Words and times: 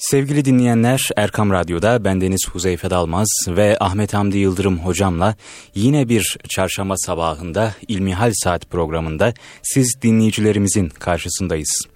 Sevgili 0.00 0.44
dinleyenler 0.44 1.08
Erkam 1.16 1.50
Radyo'da 1.50 2.04
bendeniz 2.04 2.40
Huzeyfe 2.52 2.90
Dalmaz 2.90 3.28
ve 3.48 3.76
Ahmet 3.80 4.14
Hamdi 4.14 4.38
Yıldırım 4.38 4.78
hocamla 4.78 5.36
yine 5.74 6.08
bir 6.08 6.36
çarşamba 6.48 6.94
sabahında 6.96 7.74
İlmihal 7.88 8.32
Saat 8.34 8.70
programında 8.70 9.34
siz 9.62 9.94
dinleyicilerimizin 10.02 10.88
karşısındayız. 10.88 11.86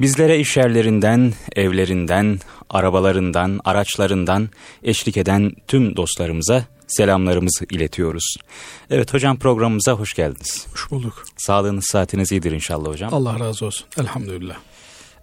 Bizlere 0.00 0.38
iş 0.38 0.56
yerlerinden, 0.56 1.32
evlerinden, 1.56 2.40
arabalarından, 2.70 3.60
araçlarından 3.64 4.48
eşlik 4.82 5.16
eden 5.16 5.52
tüm 5.68 5.96
dostlarımıza 5.96 6.64
selamlarımızı 6.86 7.64
iletiyoruz. 7.70 8.36
Evet 8.90 9.14
hocam 9.14 9.38
programımıza 9.38 9.92
hoş 9.92 10.14
geldiniz. 10.14 10.66
Hoş 10.72 10.90
bulduk. 10.90 11.24
Sağlığınız 11.36 11.84
saatiniz 11.92 12.32
iyidir 12.32 12.52
inşallah 12.52 12.88
hocam. 12.88 13.14
Allah 13.14 13.40
razı 13.40 13.66
olsun. 13.66 13.86
Elhamdülillah. 13.98 14.56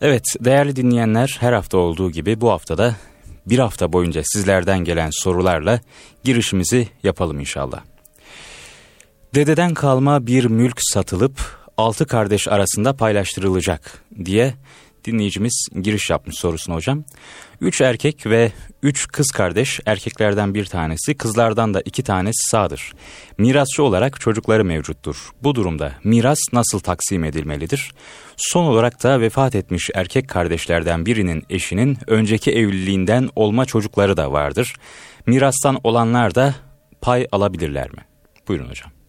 Evet 0.01 0.23
değerli 0.39 0.75
dinleyenler 0.75 1.37
her 1.39 1.53
hafta 1.53 1.77
olduğu 1.77 2.11
gibi 2.11 2.41
bu 2.41 2.51
haftada 2.51 2.95
bir 3.45 3.59
hafta 3.59 3.93
boyunca 3.93 4.21
sizlerden 4.25 4.79
gelen 4.79 5.09
sorularla 5.13 5.79
girişimizi 6.23 6.87
yapalım 7.03 7.39
inşallah. 7.39 7.81
Dededen 9.35 9.73
kalma 9.73 10.27
bir 10.27 10.45
mülk 10.45 10.77
satılıp 10.79 11.39
altı 11.77 12.07
kardeş 12.07 12.47
arasında 12.47 12.93
paylaştırılacak 12.93 14.03
diye 14.25 14.53
dinleyicimiz 15.05 15.67
giriş 15.81 16.09
yapmış 16.09 16.35
sorusuna 16.35 16.75
hocam. 16.75 17.03
Üç 17.61 17.81
erkek 17.81 18.25
ve 18.25 18.51
üç 18.83 19.07
kız 19.07 19.27
kardeş 19.27 19.79
erkeklerden 19.85 20.53
bir 20.53 20.65
tanesi 20.65 21.13
kızlardan 21.13 21.73
da 21.73 21.81
iki 21.81 22.03
tanesi 22.03 22.49
sağdır. 22.49 22.93
Mirasçı 23.37 23.83
olarak 23.83 24.21
çocukları 24.21 24.65
mevcuttur. 24.65 25.31
Bu 25.43 25.55
durumda 25.55 25.91
miras 26.03 26.39
nasıl 26.53 26.79
taksim 26.79 27.23
edilmelidir? 27.23 27.91
Son 28.37 28.65
olarak 28.65 29.03
da 29.03 29.21
vefat 29.21 29.55
etmiş 29.55 29.89
erkek 29.95 30.27
kardeşlerden 30.27 31.05
birinin 31.05 31.43
eşinin 31.49 31.97
önceki 32.07 32.51
evliliğinden 32.51 33.29
olma 33.35 33.65
çocukları 33.65 34.17
da 34.17 34.31
vardır. 34.31 34.75
Mirastan 35.25 35.79
olanlar 35.83 36.35
da 36.35 36.55
pay 37.01 37.27
alabilirler 37.31 37.89
mi? 37.91 38.05
Buyurun 38.47 38.69
hocam. 38.69 39.00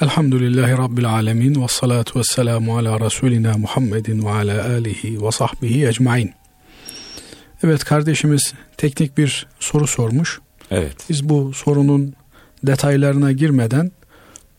Elhamdülillahi 0.00 0.72
Rabbil 0.72 1.10
Alemin 1.10 1.62
ve 1.62 1.68
salatu 1.68 2.18
ve 2.18 2.24
selamu 2.24 2.78
ala 2.78 3.00
Resulina 3.00 3.58
Muhammedin 3.58 4.24
ve 4.24 4.30
ala 4.30 4.64
alihi 4.68 5.22
ve 5.22 5.32
sahbihi 5.32 5.86
ecmain. 5.86 6.32
Evet 7.62 7.84
kardeşimiz 7.84 8.54
teknik 8.76 9.18
bir 9.18 9.46
soru 9.60 9.86
sormuş. 9.86 10.40
Evet. 10.70 10.96
Biz 11.10 11.28
bu 11.28 11.52
sorunun 11.54 12.14
detaylarına 12.66 13.32
girmeden 13.32 13.92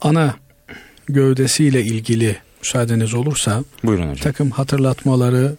ana 0.02 0.36
gövdesiyle 1.10 1.82
ilgili 1.82 2.38
müsaadeniz 2.62 3.14
olursa 3.14 3.64
Buyurun 3.84 4.04
hocam. 4.04 4.16
takım 4.16 4.52
hatırlatmaları 4.52 5.56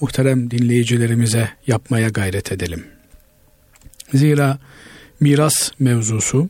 muhterem 0.00 0.50
dinleyicilerimize 0.50 1.50
yapmaya 1.66 2.08
gayret 2.08 2.52
edelim. 2.52 2.84
Zira 4.14 4.58
miras 5.20 5.70
mevzusu 5.78 6.48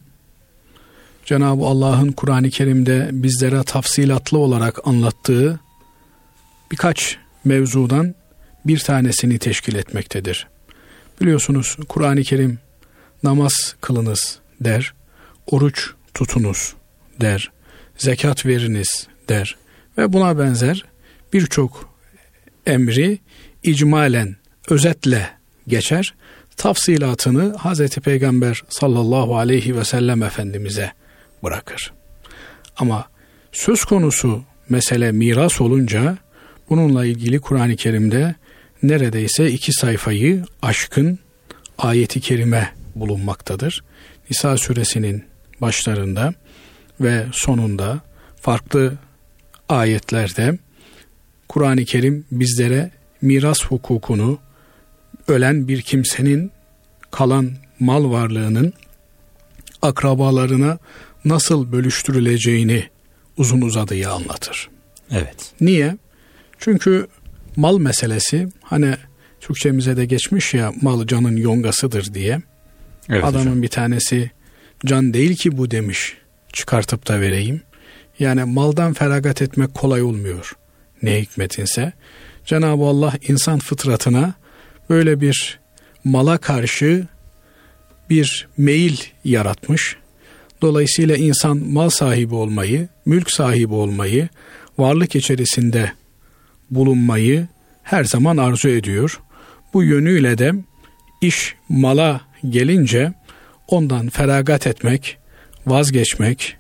Cenab-ı 1.31 1.65
Allah'ın 1.65 2.13
Kur'an-ı 2.13 2.51
Kerim'de 2.51 3.11
bizlere 3.13 3.63
tafsilatlı 3.63 4.39
olarak 4.39 4.89
anlattığı 4.89 5.61
birkaç 6.73 7.19
mevzudan 7.45 8.15
bir 8.65 8.79
tanesini 8.79 9.39
teşkil 9.39 9.75
etmektedir. 9.75 10.47
Biliyorsunuz 11.21 11.77
Kur'an-ı 11.89 12.23
Kerim 12.23 12.59
namaz 13.23 13.75
kılınız 13.81 14.39
der, 14.61 14.95
oruç 15.47 15.91
tutunuz 16.15 16.75
der, 17.21 17.51
zekat 17.97 18.47
veriniz 18.47 19.07
der 19.29 19.57
ve 19.99 20.13
buna 20.13 20.39
benzer 20.39 20.85
birçok 21.33 21.95
emri 22.67 23.19
icmalen, 23.63 24.37
özetle 24.69 25.31
geçer. 25.69 26.15
Tafsilatını 26.57 27.57
Hazreti 27.57 28.01
Peygamber 28.01 28.63
sallallahu 28.69 29.37
aleyhi 29.37 29.77
ve 29.77 29.85
sellem 29.85 30.23
Efendimiz'e 30.23 31.00
bırakır. 31.43 31.93
Ama 32.77 33.09
söz 33.53 33.85
konusu 33.85 34.45
mesele 34.69 35.13
miras 35.13 35.61
olunca 35.61 36.19
bununla 36.71 37.07
ilgili 37.07 37.41
Kur'an-ı 37.41 37.77
Kerim'de 37.77 38.35
neredeyse 38.83 39.51
iki 39.51 39.73
sayfayı 39.73 40.45
aşkın 40.63 41.19
ayeti 41.79 42.21
kerime 42.21 42.73
bulunmaktadır. 42.95 43.85
Nisa 44.31 44.57
suresinin 44.57 45.25
başlarında 45.61 46.35
ve 47.01 47.27
sonunda 47.33 48.01
farklı 48.41 48.93
ayetlerde 49.69 50.59
Kur'an-ı 51.49 51.85
Kerim 51.85 52.25
bizlere 52.33 52.91
miras 53.23 53.65
hukukunu 53.65 54.39
ölen 55.29 55.69
bir 55.69 55.83
kimsenin 55.83 56.53
kalan 57.11 57.51
mal 57.81 58.11
varlığının 58.11 58.73
akrabalarına 59.83 60.79
nasıl 61.25 61.73
bölüştürüleceğini 61.73 62.85
uzun 63.37 63.61
uzadıya 63.61 64.13
anlatır. 64.13 64.69
Evet. 65.11 65.53
Niye? 65.61 65.97
Çünkü 66.59 67.07
mal 67.57 67.79
meselesi 67.79 68.49
hani 68.63 68.95
Türkçemize 69.41 69.97
de 69.97 70.05
geçmiş 70.05 70.55
ya 70.55 70.73
mal 70.83 71.07
canın 71.07 71.37
yongasıdır 71.37 72.15
diye. 72.15 72.43
evet 73.09 73.25
Adamın 73.25 73.47
hocam. 73.47 73.63
bir 73.63 73.69
tanesi 73.69 74.31
can 74.87 75.15
değil 75.15 75.37
ki 75.37 75.59
bu 75.59 75.71
demiş 75.71 76.17
çıkartıp 76.53 77.09
da 77.09 77.21
vereyim. 77.21 77.63
Yani 78.19 78.45
maldan 78.45 78.93
feragat 78.93 79.43
etmek 79.43 79.75
kolay 79.75 80.03
olmuyor. 80.03 80.53
Ne 81.03 81.21
hikmetinse. 81.21 81.93
Cenab-ı 82.47 82.85
Allah 82.85 83.15
insan 83.29 83.59
fıtratına 83.59 84.35
böyle 84.91 85.21
bir 85.21 85.61
mala 86.05 86.39
karşı 86.39 87.07
bir 88.11 88.49
meyil 88.57 88.97
yaratmış. 89.25 89.97
Dolayısıyla 90.63 91.17
insan 91.17 91.57
mal 91.57 91.89
sahibi 91.89 92.35
olmayı, 92.35 92.89
mülk 93.07 93.31
sahibi 93.31 93.75
olmayı, 93.75 94.29
varlık 94.79 95.17
içerisinde 95.17 95.93
bulunmayı 96.71 97.49
her 97.83 98.05
zaman 98.05 98.37
arzu 98.37 98.69
ediyor. 98.69 99.21
Bu 99.75 99.83
yönüyle 99.83 100.39
de 100.39 100.53
iş 101.21 101.55
mala 101.69 102.21
gelince 102.49 103.13
ondan 103.69 104.09
feragat 104.09 104.67
etmek, 104.67 105.19
vazgeçmek, 105.67 106.57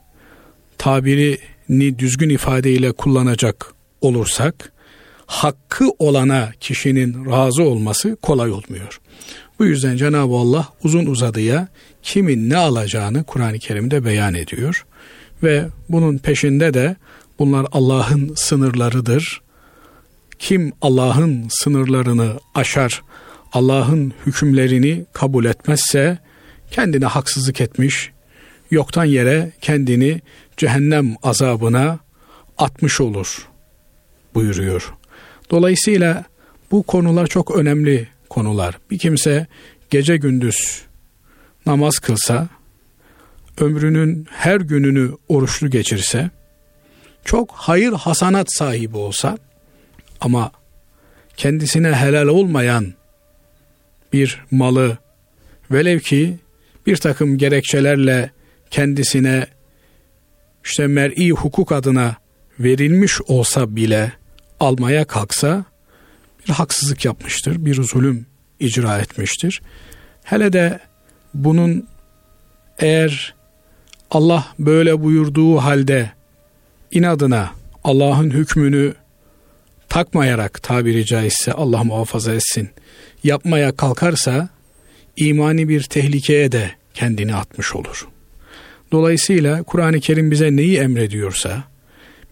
tabirini 0.78 1.98
düzgün 1.98 2.28
ifadeyle 2.28 2.92
kullanacak 2.92 3.74
olursak, 4.00 4.72
hakkı 5.26 5.90
olana 5.98 6.50
kişinin 6.60 7.26
razı 7.30 7.62
olması 7.62 8.16
kolay 8.16 8.50
olmuyor. 8.50 9.00
Bu 9.60 9.66
yüzden 9.66 9.96
Cenab-ı 9.96 10.34
Allah 10.34 10.68
uzun 10.84 11.06
uzadıya 11.06 11.68
kimin 12.02 12.50
ne 12.50 12.56
alacağını 12.56 13.24
Kur'an-ı 13.24 13.58
Kerim'de 13.58 14.04
beyan 14.04 14.34
ediyor. 14.34 14.86
Ve 15.42 15.66
bunun 15.88 16.18
peşinde 16.18 16.74
de 16.74 16.96
bunlar 17.38 17.66
Allah'ın 17.72 18.34
sınırlarıdır. 18.36 19.42
Kim 20.38 20.72
Allah'ın 20.82 21.46
sınırlarını 21.50 22.32
aşar, 22.54 23.02
Allah'ın 23.52 24.12
hükümlerini 24.26 25.04
kabul 25.12 25.44
etmezse 25.44 26.18
kendine 26.70 27.06
haksızlık 27.06 27.60
etmiş, 27.60 28.10
yoktan 28.70 29.04
yere 29.04 29.52
kendini 29.60 30.20
cehennem 30.56 31.14
azabına 31.22 31.98
atmış 32.58 33.00
olur 33.00 33.48
buyuruyor. 34.34 34.94
Dolayısıyla 35.50 36.24
bu 36.70 36.82
konular 36.82 37.26
çok 37.26 37.56
önemli 37.56 38.08
konular. 38.30 38.78
Bir 38.90 38.98
kimse 38.98 39.46
gece 39.90 40.16
gündüz 40.16 40.82
namaz 41.66 41.98
kılsa, 41.98 42.48
ömrünün 43.60 44.26
her 44.30 44.60
gününü 44.60 45.12
oruçlu 45.28 45.70
geçirse, 45.70 46.30
çok 47.24 47.52
hayır 47.52 47.92
hasanat 47.92 48.54
sahibi 48.54 48.96
olsa 48.96 49.38
ama 50.20 50.52
kendisine 51.36 51.92
helal 51.92 52.26
olmayan 52.26 52.94
bir 54.12 54.44
malı 54.50 54.98
velev 55.70 55.98
ki 55.98 56.38
bir 56.86 56.96
takım 56.96 57.38
gerekçelerle 57.38 58.30
kendisine 58.70 59.46
işte 60.64 60.86
mer'i 60.86 61.30
hukuk 61.30 61.72
adına 61.72 62.16
verilmiş 62.60 63.20
olsa 63.20 63.76
bile 63.76 64.12
almaya 64.60 65.04
kalksa 65.04 65.64
bir 66.48 66.52
haksızlık 66.52 67.04
yapmıştır, 67.04 67.64
bir 67.64 67.82
zulüm 67.82 68.26
icra 68.60 68.98
etmiştir. 68.98 69.62
Hele 70.24 70.52
de 70.52 70.78
bunun 71.34 71.86
eğer 72.78 73.34
Allah 74.10 74.46
böyle 74.58 75.02
buyurduğu 75.02 75.56
halde 75.56 76.10
inadına 76.90 77.50
Allah'ın 77.84 78.30
hükmünü 78.30 78.94
takmayarak 79.88 80.62
tabiri 80.62 81.06
caizse 81.06 81.52
Allah 81.52 81.84
muhafaza 81.84 82.34
etsin 82.34 82.70
yapmaya 83.24 83.76
kalkarsa 83.76 84.48
imani 85.16 85.68
bir 85.68 85.82
tehlikeye 85.82 86.52
de 86.52 86.70
kendini 86.94 87.34
atmış 87.34 87.74
olur. 87.74 88.08
Dolayısıyla 88.92 89.62
Kur'an-ı 89.62 90.00
Kerim 90.00 90.30
bize 90.30 90.56
neyi 90.56 90.78
emrediyorsa, 90.78 91.64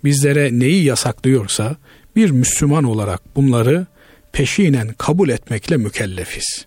bizlere 0.04 0.58
neyi 0.58 0.84
yasaklıyorsa 0.84 1.76
bir 2.16 2.30
Müslüman 2.30 2.84
olarak 2.84 3.36
bunları 3.36 3.86
peşinen 4.38 4.92
kabul 4.98 5.28
etmekle 5.28 5.76
mükellefiz. 5.76 6.66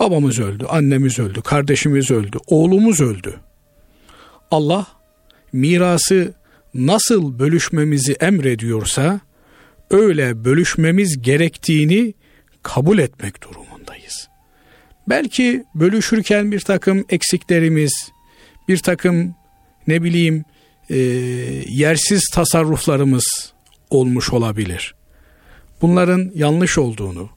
Babamız 0.00 0.38
öldü, 0.40 0.64
annemiz 0.68 1.18
öldü, 1.18 1.42
kardeşimiz 1.42 2.10
öldü, 2.10 2.38
oğlumuz 2.46 3.00
öldü. 3.00 3.40
Allah 4.50 4.86
mirası 5.52 6.34
nasıl 6.74 7.38
bölüşmemizi 7.38 8.12
emrediyorsa 8.12 9.20
öyle 9.90 10.44
bölüşmemiz 10.44 11.22
gerektiğini 11.22 12.14
kabul 12.62 12.98
etmek 12.98 13.42
durumundayız. 13.42 14.28
Belki 15.08 15.64
bölüşürken 15.74 16.52
bir 16.52 16.60
takım 16.60 17.04
eksiklerimiz, 17.08 17.92
bir 18.68 18.78
takım 18.78 19.34
ne 19.86 20.02
bileyim 20.02 20.44
e, 20.90 20.96
yersiz 21.68 22.30
tasarruflarımız 22.34 23.52
olmuş 23.90 24.32
olabilir. 24.32 24.97
Bunların 25.80 26.32
yanlış 26.34 26.78
olduğunu, 26.78 27.28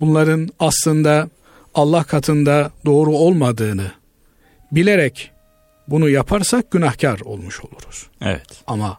bunların 0.00 0.48
aslında 0.58 1.28
Allah 1.74 2.04
katında 2.04 2.70
doğru 2.84 3.10
olmadığını 3.10 3.92
bilerek 4.72 5.30
bunu 5.88 6.08
yaparsak 6.08 6.70
günahkar 6.70 7.20
olmuş 7.20 7.60
oluruz. 7.60 8.06
Evet. 8.20 8.62
Ama 8.66 8.98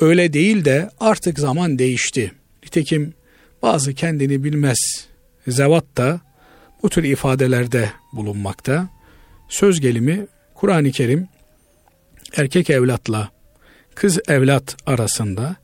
öyle 0.00 0.32
değil 0.32 0.64
de 0.64 0.90
artık 1.00 1.38
zaman 1.38 1.78
değişti. 1.78 2.32
Nitekim 2.64 3.14
bazı 3.62 3.94
kendini 3.94 4.44
bilmez 4.44 5.08
zevat 5.48 5.84
da 5.96 6.20
bu 6.82 6.90
tür 6.90 7.04
ifadelerde 7.04 7.92
bulunmakta. 8.12 8.88
Söz 9.48 9.80
gelimi 9.80 10.26
Kur'an-ı 10.54 10.90
Kerim 10.90 11.28
erkek 12.36 12.70
evlatla 12.70 13.30
kız 13.94 14.18
evlat 14.28 14.76
arasında 14.86 15.56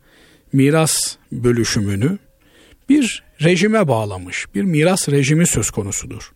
miras 0.52 1.16
bölüşümünü 1.32 2.18
bir 2.88 3.24
rejime 3.42 3.88
bağlamış. 3.88 4.46
Bir 4.54 4.62
miras 4.62 5.08
rejimi 5.08 5.46
söz 5.46 5.70
konusudur. 5.70 6.32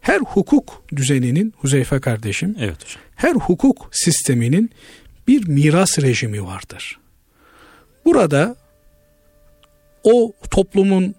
Her 0.00 0.20
hukuk 0.20 0.82
düzeninin 0.96 1.54
Huzeyfe 1.56 2.00
kardeşim, 2.00 2.56
evet 2.60 2.84
hocam. 2.84 3.02
her 3.16 3.34
hukuk 3.34 3.88
sisteminin 3.92 4.70
bir 5.28 5.48
miras 5.48 5.98
rejimi 5.98 6.44
vardır. 6.44 6.98
Burada 8.04 8.56
o 10.04 10.32
toplumun 10.50 11.14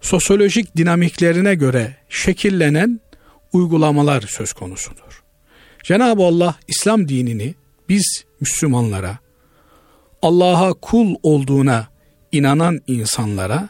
sosyolojik 0.00 0.76
dinamiklerine 0.76 1.54
göre 1.54 1.96
şekillenen 2.08 3.00
uygulamalar 3.52 4.20
söz 4.20 4.52
konusudur. 4.52 5.22
Cenab-ı 5.82 6.22
Allah 6.22 6.56
İslam 6.68 7.08
dinini 7.08 7.54
biz 7.88 8.24
Müslümanlara, 8.40 9.18
Allah'a 10.24 10.72
kul 10.72 11.14
olduğuna 11.22 11.88
inanan 12.32 12.80
insanlara 12.86 13.68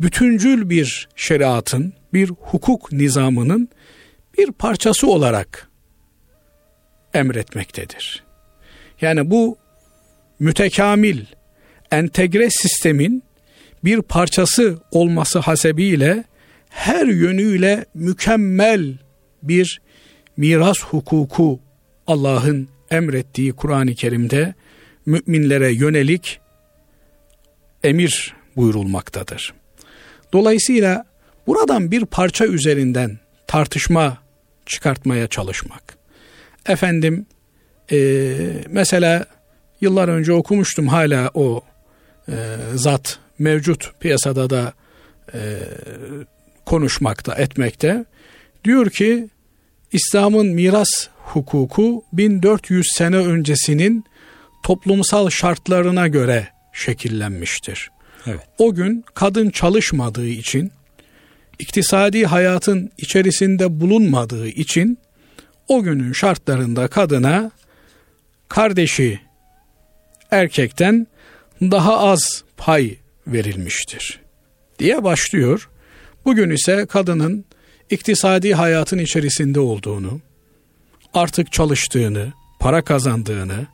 bütüncül 0.00 0.70
bir 0.70 1.08
şeriatın, 1.16 1.92
bir 2.12 2.28
hukuk 2.28 2.92
nizamının 2.92 3.68
bir 4.38 4.52
parçası 4.52 5.06
olarak 5.06 5.68
emretmektedir. 7.14 8.24
Yani 9.00 9.30
bu 9.30 9.58
mütekamil, 10.38 11.24
entegre 11.90 12.48
sistemin 12.50 13.22
bir 13.84 14.02
parçası 14.02 14.78
olması 14.90 15.38
hasebiyle 15.38 16.24
her 16.68 17.06
yönüyle 17.06 17.84
mükemmel 17.94 18.98
bir 19.42 19.80
miras 20.36 20.80
hukuku 20.80 21.60
Allah'ın 22.06 22.68
emrettiği 22.90 23.52
Kur'an-ı 23.52 23.94
Kerim'de 23.94 24.54
müminlere 25.06 25.72
yönelik 25.72 26.40
emir 27.82 28.34
buyurulmaktadır. 28.56 29.54
Dolayısıyla 30.32 31.04
buradan 31.46 31.90
bir 31.90 32.04
parça 32.04 32.46
üzerinden 32.46 33.18
tartışma 33.46 34.18
çıkartmaya 34.66 35.26
çalışmak. 35.26 35.98
Efendim 36.66 37.26
e, 37.92 38.36
mesela 38.68 39.26
yıllar 39.80 40.08
önce 40.08 40.32
okumuştum 40.32 40.88
hala 40.88 41.30
o 41.34 41.62
e, 42.28 42.34
zat 42.74 43.18
mevcut 43.38 44.00
piyasada 44.00 44.50
da 44.50 44.72
e, 45.34 45.58
konuşmakta 46.66 47.34
etmekte. 47.34 48.04
Diyor 48.64 48.90
ki 48.90 49.28
İslam'ın 49.92 50.46
miras 50.46 51.08
hukuku 51.18 52.04
1400 52.12 52.86
sene 52.96 53.16
öncesinin 53.16 54.04
toplumsal 54.64 55.30
şartlarına 55.30 56.08
göre 56.08 56.48
şekillenmiştir. 56.72 57.90
Evet. 58.26 58.40
O 58.58 58.74
gün 58.74 59.04
kadın 59.14 59.50
çalışmadığı 59.50 60.28
için, 60.28 60.72
iktisadi 61.58 62.26
hayatın 62.26 62.90
içerisinde 62.98 63.80
bulunmadığı 63.80 64.48
için 64.48 64.98
o 65.68 65.82
günün 65.82 66.12
şartlarında 66.12 66.88
kadına 66.88 67.50
kardeşi 68.48 69.20
erkekten 70.30 71.06
daha 71.60 71.98
az 71.98 72.44
pay 72.56 72.96
verilmiştir 73.26 74.20
diye 74.78 75.04
başlıyor. 75.04 75.68
Bugün 76.24 76.50
ise 76.50 76.86
kadının 76.86 77.44
iktisadi 77.90 78.54
hayatın 78.54 78.98
içerisinde 78.98 79.60
olduğunu, 79.60 80.20
artık 81.14 81.52
çalıştığını, 81.52 82.32
para 82.60 82.82
kazandığını, 82.82 83.66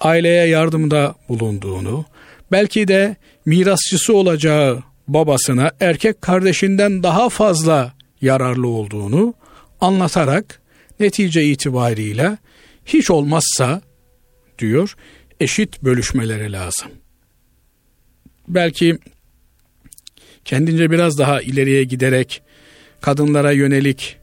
aileye 0.00 0.46
yardımda 0.46 1.14
bulunduğunu, 1.28 2.04
belki 2.52 2.88
de 2.88 3.16
mirasçısı 3.46 4.16
olacağı 4.16 4.82
babasına 5.08 5.70
erkek 5.80 6.22
kardeşinden 6.22 7.02
daha 7.02 7.28
fazla 7.28 7.92
yararlı 8.20 8.68
olduğunu 8.68 9.34
anlatarak 9.80 10.60
netice 11.00 11.44
itibariyle 11.44 12.38
hiç 12.86 13.10
olmazsa 13.10 13.82
diyor 14.58 14.96
eşit 15.40 15.82
bölüşmeleri 15.82 16.52
lazım. 16.52 16.88
Belki 18.48 18.98
kendince 20.44 20.90
biraz 20.90 21.18
daha 21.18 21.42
ileriye 21.42 21.84
giderek 21.84 22.42
kadınlara 23.00 23.52
yönelik 23.52 24.16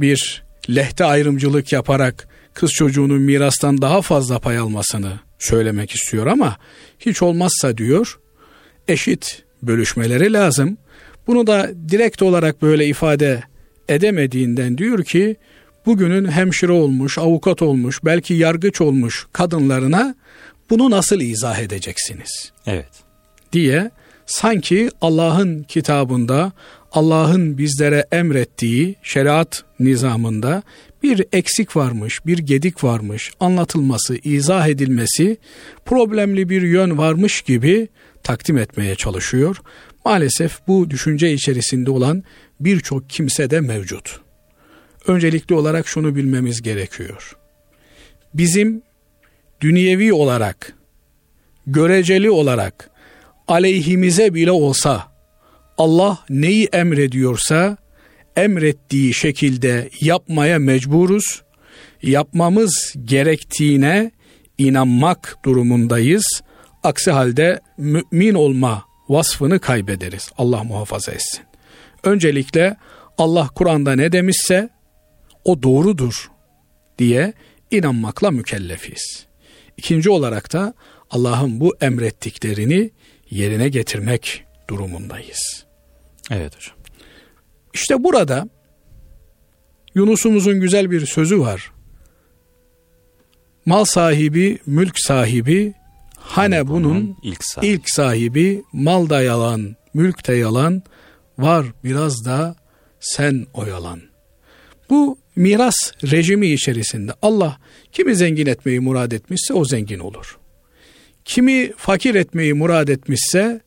bir 0.00 0.44
lehte 0.70 1.04
ayrımcılık 1.04 1.72
yaparak 1.72 2.28
kız 2.54 2.70
çocuğunun 2.70 3.22
mirastan 3.22 3.82
daha 3.82 4.02
fazla 4.02 4.38
pay 4.38 4.58
almasını 4.58 5.12
söylemek 5.38 5.90
istiyor 5.90 6.26
ama 6.26 6.56
hiç 6.98 7.22
olmazsa 7.22 7.76
diyor 7.76 8.18
eşit 8.88 9.42
bölüşmeleri 9.62 10.32
lazım. 10.32 10.78
Bunu 11.26 11.46
da 11.46 11.70
direkt 11.88 12.22
olarak 12.22 12.62
böyle 12.62 12.86
ifade 12.86 13.42
edemediğinden 13.88 14.78
diyor 14.78 15.04
ki 15.04 15.36
bugünün 15.86 16.30
hemşire 16.30 16.72
olmuş, 16.72 17.18
avukat 17.18 17.62
olmuş, 17.62 18.04
belki 18.04 18.34
yargıç 18.34 18.80
olmuş 18.80 19.26
kadınlarına 19.32 20.14
bunu 20.70 20.90
nasıl 20.90 21.20
izah 21.20 21.58
edeceksiniz? 21.58 22.52
Evet. 22.66 22.90
diye 23.52 23.90
sanki 24.26 24.90
Allah'ın 25.00 25.62
kitabında 25.62 26.52
Allah'ın 26.92 27.58
bizlere 27.58 28.06
emrettiği 28.12 28.96
şeriat 29.02 29.64
nizamında 29.80 30.62
bir 31.02 31.24
eksik 31.32 31.76
varmış, 31.76 32.26
bir 32.26 32.38
gedik 32.38 32.84
varmış, 32.84 33.32
anlatılması, 33.40 34.16
izah 34.16 34.68
edilmesi, 34.68 35.36
problemli 35.84 36.48
bir 36.48 36.62
yön 36.62 36.98
varmış 36.98 37.42
gibi 37.42 37.88
takdim 38.22 38.58
etmeye 38.58 38.94
çalışıyor. 38.94 39.56
Maalesef 40.04 40.58
bu 40.68 40.90
düşünce 40.90 41.32
içerisinde 41.32 41.90
olan 41.90 42.24
birçok 42.60 43.10
kimse 43.10 43.50
de 43.50 43.60
mevcut. 43.60 44.20
Öncelikli 45.06 45.54
olarak 45.54 45.88
şunu 45.88 46.16
bilmemiz 46.16 46.62
gerekiyor. 46.62 47.36
Bizim 48.34 48.82
dünyevi 49.60 50.12
olarak, 50.12 50.72
göreceli 51.66 52.30
olarak 52.30 52.90
aleyhimize 53.48 54.34
bile 54.34 54.52
olsa 54.52 55.14
Allah 55.78 56.18
neyi 56.30 56.68
emrediyorsa 56.72 57.76
emrettiği 58.36 59.14
şekilde 59.14 59.90
yapmaya 60.00 60.58
mecburuz. 60.58 61.42
Yapmamız 62.02 62.94
gerektiğine 63.04 64.10
inanmak 64.58 65.38
durumundayız. 65.44 66.24
Aksi 66.82 67.10
halde 67.10 67.60
mümin 67.78 68.34
olma 68.34 68.84
vasfını 69.08 69.58
kaybederiz. 69.58 70.30
Allah 70.38 70.64
muhafaza 70.64 71.12
etsin. 71.12 71.40
Öncelikle 72.04 72.76
Allah 73.18 73.48
Kur'an'da 73.54 73.92
ne 73.92 74.12
demişse 74.12 74.68
o 75.44 75.62
doğrudur 75.62 76.30
diye 76.98 77.32
inanmakla 77.70 78.30
mükellefiz. 78.30 79.26
İkinci 79.76 80.10
olarak 80.10 80.52
da 80.52 80.74
Allah'ın 81.10 81.60
bu 81.60 81.76
emrettiklerini 81.80 82.90
yerine 83.34 83.68
getirmek 83.68 84.44
durumundayız. 84.70 85.64
Evet 86.30 86.56
hocam. 86.56 86.76
İşte 87.74 88.04
burada 88.04 88.48
Yunus'umuzun 89.94 90.60
güzel 90.60 90.90
bir 90.90 91.06
sözü 91.06 91.40
var. 91.40 91.72
Mal 93.66 93.84
sahibi, 93.84 94.58
mülk 94.66 94.98
sahibi, 94.98 95.74
hane 96.16 96.68
bunun 96.68 97.16
ilk 97.22 97.44
sahibi. 97.44 97.72
ilk 97.72 97.90
sahibi, 97.90 98.62
mal 98.72 99.08
da 99.08 99.22
yalan, 99.22 99.76
mülk 99.94 100.28
de 100.28 100.34
yalan, 100.34 100.82
var 101.38 101.66
biraz 101.84 102.24
da 102.24 102.56
sen 103.00 103.46
oyalan. 103.54 104.00
Bu 104.90 105.18
miras 105.36 105.92
rejimi 106.04 106.46
içerisinde 106.46 107.12
Allah 107.22 107.58
kimi 107.92 108.16
zengin 108.16 108.46
etmeyi 108.46 108.80
murad 108.80 109.12
etmişse 109.12 109.54
o 109.54 109.64
zengin 109.64 109.98
olur. 109.98 110.38
Kimi 111.24 111.72
fakir 111.76 112.14
etmeyi 112.14 112.54
murad 112.54 112.88
etmişse 112.88 113.60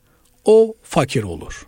o 0.46 0.76
fakir 0.84 1.24
olur. 1.24 1.68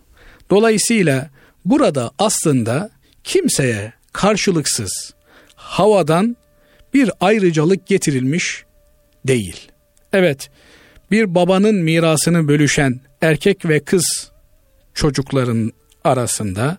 Dolayısıyla 0.50 1.30
burada 1.66 2.12
aslında 2.20 2.90
kimseye 3.24 3.94
karşılıksız 4.14 5.14
havadan 5.56 6.38
bir 6.94 7.12
ayrıcalık 7.20 7.88
getirilmiş 7.88 8.64
değil. 9.28 9.72
Evet, 10.14 10.50
bir 11.12 11.36
babanın 11.36 11.76
mirasını 11.76 12.48
bölüşen 12.48 13.00
erkek 13.22 13.66
ve 13.66 13.80
kız 13.80 14.32
çocukların 14.94 15.72
arasında 16.04 16.78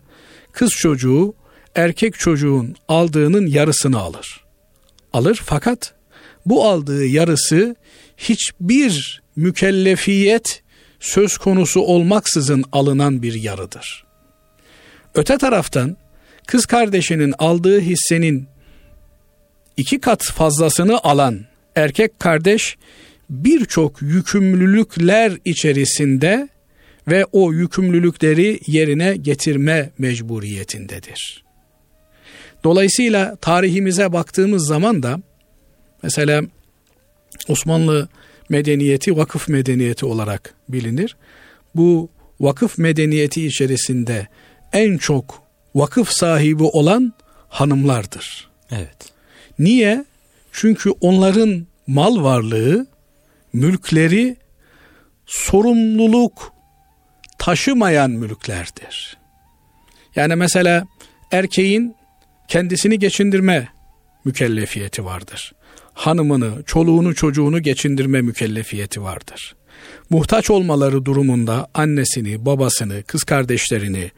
kız 0.53 0.71
çocuğu 0.71 1.35
erkek 1.75 2.19
çocuğun 2.19 2.77
aldığının 2.89 3.47
yarısını 3.47 3.99
alır. 3.99 4.45
Alır 5.13 5.43
fakat 5.45 5.95
bu 6.47 6.69
aldığı 6.69 7.05
yarısı 7.05 7.77
hiçbir 8.21 9.23
mükellefiyet 9.37 10.63
söz 11.01 11.39
konusu 11.39 11.81
olmaksızın 11.81 12.65
alınan 12.73 13.23
bir 13.23 13.35
yarıdır. 13.35 14.05
Öte 15.15 15.39
taraftan 15.39 15.97
kız 16.47 16.67
kardeşinin 16.67 17.35
aldığı 17.39 17.81
hissenin 17.81 18.49
iki 19.77 20.01
kat 20.01 20.25
fazlasını 20.25 21.01
alan 21.03 21.41
erkek 21.77 22.21
kardeş 22.21 22.77
birçok 23.31 24.03
yükümlülükler 24.03 25.33
içerisinde 25.45 26.49
ve 27.09 27.25
o 27.33 27.53
yükümlülükleri 27.53 28.61
yerine 28.67 29.17
getirme 29.17 29.91
mecburiyetindedir. 29.99 31.45
Dolayısıyla 32.65 33.37
tarihimize 33.37 34.13
baktığımız 34.13 34.67
zaman 34.67 35.03
da 35.03 35.21
mesela 36.03 36.43
Osmanlı 37.49 38.09
medeniyeti 38.49 39.17
vakıf 39.17 39.49
medeniyeti 39.49 40.07
olarak 40.07 40.55
bilinir. 40.69 41.17
Bu 41.75 42.11
vakıf 42.41 42.79
medeniyeti 42.79 43.47
içerisinde 43.47 44.29
en 44.73 44.97
çok 44.99 45.43
vakıf 45.75 46.11
sahibi 46.11 46.63
olan 46.63 47.13
hanımlardır. 47.49 48.51
Evet. 48.71 49.13
Niye? 49.59 50.05
Çünkü 50.53 50.91
onların 50.91 51.67
mal 51.87 52.23
varlığı, 52.23 52.87
mülkleri 53.53 54.37
sorumluluk 55.27 56.53
taşımayan 57.39 58.11
mülklerdir. 58.11 59.17
Yani 60.17 60.37
mesela 60.37 60.85
erkeğin 61.33 61.97
kendisini 62.49 62.99
geçindirme 62.99 63.69
mükellefiyeti 64.25 65.05
vardır. 65.05 65.53
Hanımını, 66.01 66.63
çoluğunu, 66.67 67.15
çocuğunu 67.15 67.63
geçindirme 67.63 68.21
mükellefiyeti 68.23 69.03
vardır. 69.03 69.57
Muhtaç 70.11 70.51
olmaları 70.51 71.05
durumunda 71.05 71.69
annesini, 71.75 72.47
babasını, 72.47 73.03
kız 73.03 73.25
kardeşlerini, 73.25 74.11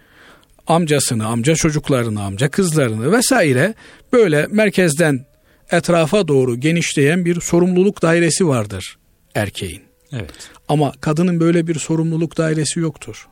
amcasını, 0.67 1.27
amca 1.27 1.55
çocuklarını, 1.55 2.23
amca 2.23 2.51
kızlarını 2.51 3.13
vesaire 3.13 3.75
böyle 4.13 4.47
merkezden 4.51 5.27
etrafa 5.71 6.29
doğru 6.29 6.61
genişleyen 6.61 7.25
bir 7.25 7.41
sorumluluk 7.41 8.03
dairesi 8.03 8.49
vardır 8.49 8.99
erkeğin. 9.35 9.83
Evet. 10.13 10.51
Ama 10.69 10.93
kadının 11.01 11.41
böyle 11.41 11.67
bir 11.67 11.75
sorumluluk 11.75 12.37
dairesi 12.37 12.81
yoktur. 12.81 13.29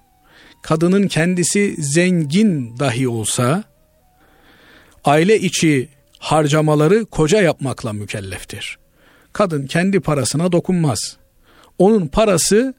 Kadının 0.63 1.09
kendisi 1.09 1.75
zengin 1.79 2.79
dahi 2.79 3.09
olsa 3.09 3.65
aile 5.05 5.39
içi 5.39 5.89
harcamaları 6.21 7.05
koca 7.05 7.43
yapmakla 7.43 7.93
mükelleftir. 7.93 8.79
Kadın 9.33 9.67
kendi 9.67 10.01
parasına 10.01 10.53
dokunmaz. 10.53 11.17
Onun 11.79 12.07
parası 12.07 12.75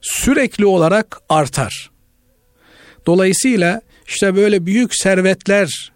sürekli 0.00 0.66
olarak 0.66 1.20
artar. 1.28 1.90
Dolayısıyla 3.06 3.80
işte 4.06 4.36
böyle 4.36 4.66
büyük 4.66 4.94
servetler 4.94 5.92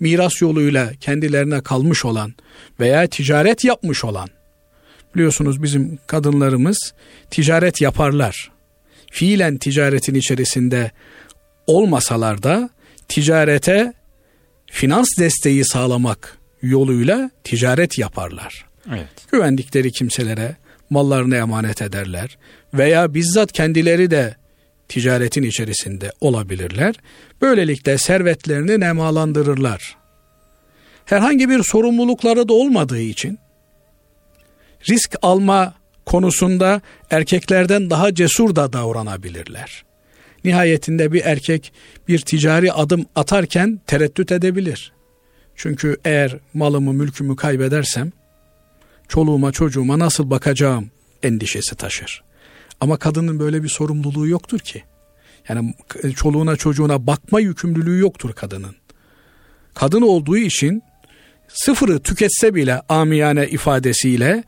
miras 0.00 0.42
yoluyla 0.42 0.92
kendilerine 1.00 1.62
kalmış 1.62 2.04
olan 2.04 2.34
veya 2.80 3.06
ticaret 3.06 3.64
yapmış 3.64 4.04
olan 4.04 4.28
biliyorsunuz 5.14 5.62
bizim 5.62 5.98
kadınlarımız 6.06 6.94
ticaret 7.30 7.80
yaparlar. 7.80 8.50
Fiilen 9.10 9.56
ticaretin 9.56 10.14
içerisinde 10.14 10.90
olmasalar 11.66 12.42
da 12.42 12.70
ticarete 13.08 13.92
finans 14.76 15.08
desteği 15.18 15.64
sağlamak 15.64 16.38
yoluyla 16.62 17.30
ticaret 17.44 17.98
yaparlar. 17.98 18.64
Evet. 18.88 19.08
Güvendikleri 19.32 19.92
kimselere 19.92 20.56
mallarını 20.90 21.36
emanet 21.36 21.82
ederler 21.82 22.38
veya 22.74 23.14
bizzat 23.14 23.52
kendileri 23.52 24.10
de 24.10 24.36
ticaretin 24.88 25.42
içerisinde 25.42 26.12
olabilirler. 26.20 26.94
Böylelikle 27.40 27.98
servetlerini 27.98 28.80
nemalandırırlar. 28.80 29.96
Herhangi 31.04 31.48
bir 31.48 31.62
sorumlulukları 31.62 32.48
da 32.48 32.52
olmadığı 32.52 33.00
için 33.00 33.38
risk 34.88 35.14
alma 35.22 35.74
konusunda 36.06 36.80
erkeklerden 37.10 37.90
daha 37.90 38.14
cesur 38.14 38.56
da 38.56 38.72
davranabilirler. 38.72 39.85
Nihayetinde 40.46 41.12
bir 41.12 41.22
erkek 41.24 41.72
bir 42.08 42.18
ticari 42.18 42.72
adım 42.72 43.06
atarken 43.14 43.80
tereddüt 43.86 44.32
edebilir. 44.32 44.92
Çünkü 45.56 45.96
eğer 46.04 46.36
malımı 46.54 46.92
mülkümü 46.92 47.36
kaybedersem 47.36 48.12
çoluğuma 49.08 49.52
çocuğuma 49.52 49.98
nasıl 49.98 50.30
bakacağım 50.30 50.90
endişesi 51.22 51.76
taşır. 51.76 52.22
Ama 52.80 52.96
kadının 52.96 53.38
böyle 53.38 53.62
bir 53.62 53.68
sorumluluğu 53.68 54.28
yoktur 54.28 54.58
ki. 54.58 54.82
Yani 55.48 55.74
çoluğuna 56.16 56.56
çocuğuna 56.56 57.06
bakma 57.06 57.40
yükümlülüğü 57.40 57.98
yoktur 57.98 58.32
kadının. 58.32 58.76
Kadın 59.74 60.02
olduğu 60.02 60.36
için 60.36 60.82
sıfırı 61.48 62.00
tüketse 62.00 62.54
bile 62.54 62.80
amiyane 62.88 63.48
ifadesiyle 63.48 64.44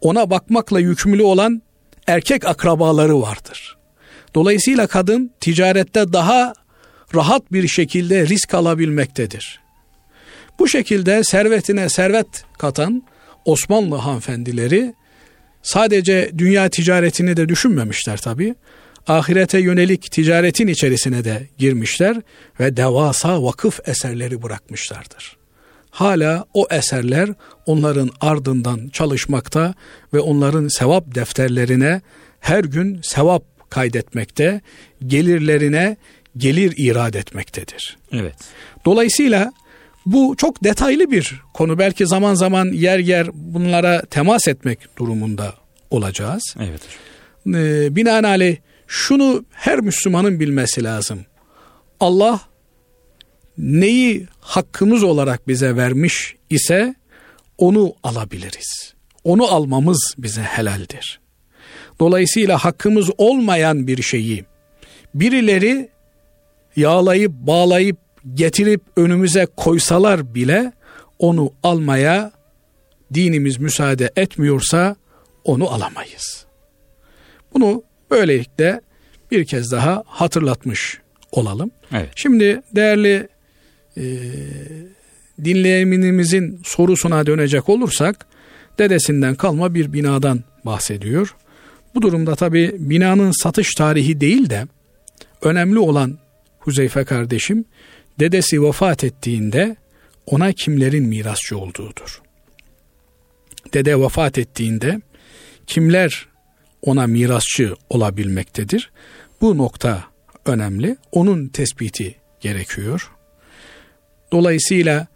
ona 0.00 0.30
bakmakla 0.30 0.80
yükümlü 0.80 1.22
olan 1.22 1.62
erkek 2.06 2.44
akrabaları 2.44 3.20
vardır. 3.20 3.81
Dolayısıyla 4.34 4.86
kadın 4.86 5.30
ticarette 5.40 6.12
daha 6.12 6.52
rahat 7.14 7.52
bir 7.52 7.68
şekilde 7.68 8.26
risk 8.26 8.54
alabilmektedir. 8.54 9.60
Bu 10.58 10.68
şekilde 10.68 11.24
servetine 11.24 11.88
servet 11.88 12.44
katan 12.58 13.02
Osmanlı 13.44 13.96
hanımefendileri 13.96 14.94
sadece 15.62 16.30
dünya 16.38 16.68
ticaretini 16.68 17.36
de 17.36 17.48
düşünmemişler 17.48 18.16
tabi. 18.16 18.54
Ahirete 19.06 19.58
yönelik 19.58 20.12
ticaretin 20.12 20.66
içerisine 20.66 21.24
de 21.24 21.48
girmişler 21.58 22.16
ve 22.60 22.76
devasa 22.76 23.42
vakıf 23.42 23.88
eserleri 23.88 24.42
bırakmışlardır. 24.42 25.36
Hala 25.90 26.44
o 26.54 26.66
eserler 26.70 27.28
onların 27.66 28.10
ardından 28.20 28.88
çalışmakta 28.88 29.74
ve 30.14 30.20
onların 30.20 30.68
sevap 30.68 31.14
defterlerine 31.14 32.00
her 32.40 32.64
gün 32.64 33.00
sevap 33.02 33.44
kaydetmekte, 33.72 34.60
gelirlerine 35.06 35.96
gelir 36.36 36.74
irad 36.76 37.14
etmektedir. 37.14 37.98
Evet. 38.12 38.34
Dolayısıyla 38.84 39.52
bu 40.06 40.34
çok 40.38 40.64
detaylı 40.64 41.10
bir 41.10 41.40
konu. 41.54 41.78
Belki 41.78 42.06
zaman 42.06 42.34
zaman 42.34 42.66
yer 42.72 42.98
yer 42.98 43.28
bunlara 43.34 44.02
temas 44.02 44.48
etmek 44.48 44.98
durumunda 44.98 45.54
olacağız. 45.90 46.54
Evet. 46.60 46.80
Ee, 47.46 47.96
binaenaleyh 47.96 48.56
şunu 48.86 49.44
her 49.50 49.80
Müslümanın 49.80 50.40
bilmesi 50.40 50.84
lazım. 50.84 51.26
Allah 52.00 52.40
neyi 53.58 54.26
hakkımız 54.40 55.02
olarak 55.02 55.48
bize 55.48 55.76
vermiş 55.76 56.36
ise 56.50 56.94
onu 57.58 57.94
alabiliriz. 58.02 58.94
Onu 59.24 59.46
almamız 59.46 60.14
bize 60.18 60.42
helaldir. 60.42 61.21
Dolayısıyla 62.02 62.58
hakkımız 62.58 63.10
olmayan 63.18 63.86
bir 63.86 64.02
şeyi 64.02 64.44
birileri 65.14 65.88
yağlayıp 66.76 67.32
bağlayıp 67.32 67.96
getirip 68.34 68.82
önümüze 68.96 69.46
koysalar 69.56 70.34
bile 70.34 70.72
onu 71.18 71.52
almaya 71.62 72.32
dinimiz 73.14 73.58
müsaade 73.58 74.10
etmiyorsa 74.16 74.96
onu 75.44 75.70
alamayız. 75.70 76.46
Bunu 77.54 77.82
böylelikle 78.10 78.80
bir 79.30 79.44
kez 79.44 79.72
daha 79.72 80.02
hatırlatmış 80.06 80.98
olalım. 81.32 81.70
Evet. 81.92 82.10
Şimdi 82.16 82.62
değerli 82.74 83.28
e, 83.96 84.02
dinleyenimizin 85.44 86.60
sorusuna 86.64 87.26
dönecek 87.26 87.68
olursak 87.68 88.26
dedesinden 88.78 89.34
kalma 89.34 89.74
bir 89.74 89.92
binadan 89.92 90.44
bahsediyor. 90.64 91.36
Bu 91.94 92.02
durumda 92.02 92.34
tabi 92.36 92.74
binanın 92.78 93.42
satış 93.42 93.74
tarihi 93.74 94.20
değil 94.20 94.50
de 94.50 94.66
önemli 95.42 95.78
olan 95.78 96.18
Huzeyfe 96.58 97.04
kardeşim 97.04 97.64
dedesi 98.20 98.62
vefat 98.62 99.04
ettiğinde 99.04 99.76
ona 100.26 100.52
kimlerin 100.52 101.08
mirasçı 101.08 101.58
olduğudur. 101.58 102.22
Dede 103.74 104.00
vefat 104.00 104.38
ettiğinde 104.38 105.00
kimler 105.66 106.28
ona 106.82 107.06
mirasçı 107.06 107.74
olabilmektedir? 107.90 108.90
Bu 109.40 109.58
nokta 109.58 110.04
önemli. 110.46 110.96
Onun 111.12 111.48
tespiti 111.48 112.14
gerekiyor. 112.40 113.10
Dolayısıyla 114.32 115.06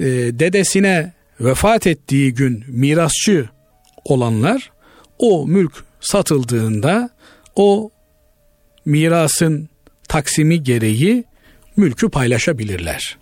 e, 0.00 0.04
dedesine 0.38 1.12
vefat 1.40 1.86
ettiği 1.86 2.34
gün 2.34 2.64
mirasçı 2.68 3.48
olanlar 4.04 4.72
o 5.18 5.46
mülk 5.46 5.84
satıldığında 6.06 7.10
o 7.56 7.90
mirasın 8.84 9.68
taksimi 10.08 10.62
gereği 10.62 11.24
mülkü 11.76 12.08
paylaşabilirler. 12.08 13.18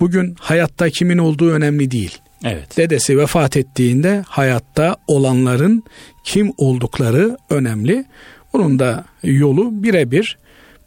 Bugün 0.00 0.36
hayatta 0.40 0.90
kimin 0.90 1.18
olduğu 1.18 1.50
önemli 1.50 1.90
değil. 1.90 2.18
Evet. 2.44 2.76
Dedesi 2.76 3.18
vefat 3.18 3.56
ettiğinde 3.56 4.24
hayatta 4.28 4.96
olanların 5.06 5.82
kim 6.24 6.52
oldukları 6.58 7.36
önemli. 7.50 8.04
Bunun 8.52 8.78
da 8.78 9.04
yolu 9.22 9.82
birebir 9.82 10.38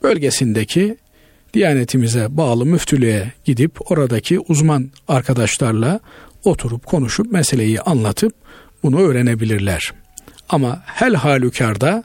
bölgesindeki 0.04 0.98
Diyanetimize 1.54 2.38
bağlı 2.38 2.66
müftülüğe 2.66 3.32
gidip 3.46 3.92
oradaki 3.92 4.40
uzman 4.40 4.92
arkadaşlarla 5.08 6.00
oturup 6.44 6.86
konuşup 6.86 7.32
meseleyi 7.32 7.82
anlatıp 7.82 8.34
bunu 8.84 9.00
öğrenebilirler. 9.00 9.94
Ama 10.50 10.84
hel 10.86 11.14
halükarda 11.14 12.04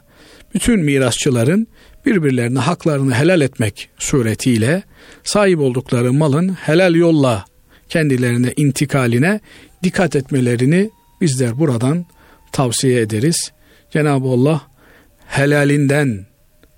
bütün 0.53 0.79
mirasçıların 0.79 1.67
birbirlerine 2.05 2.59
haklarını 2.59 3.15
helal 3.15 3.41
etmek 3.41 3.89
suretiyle 3.97 4.83
sahip 5.23 5.59
oldukları 5.59 6.13
malın 6.13 6.49
helal 6.49 6.95
yolla 6.95 7.45
kendilerine 7.89 8.53
intikaline 8.55 9.39
dikkat 9.83 10.15
etmelerini 10.15 10.89
bizler 11.21 11.59
buradan 11.59 12.05
tavsiye 12.51 13.01
ederiz. 13.01 13.51
Cenab-ı 13.91 14.27
Allah 14.27 14.61
helalinden 15.27 16.25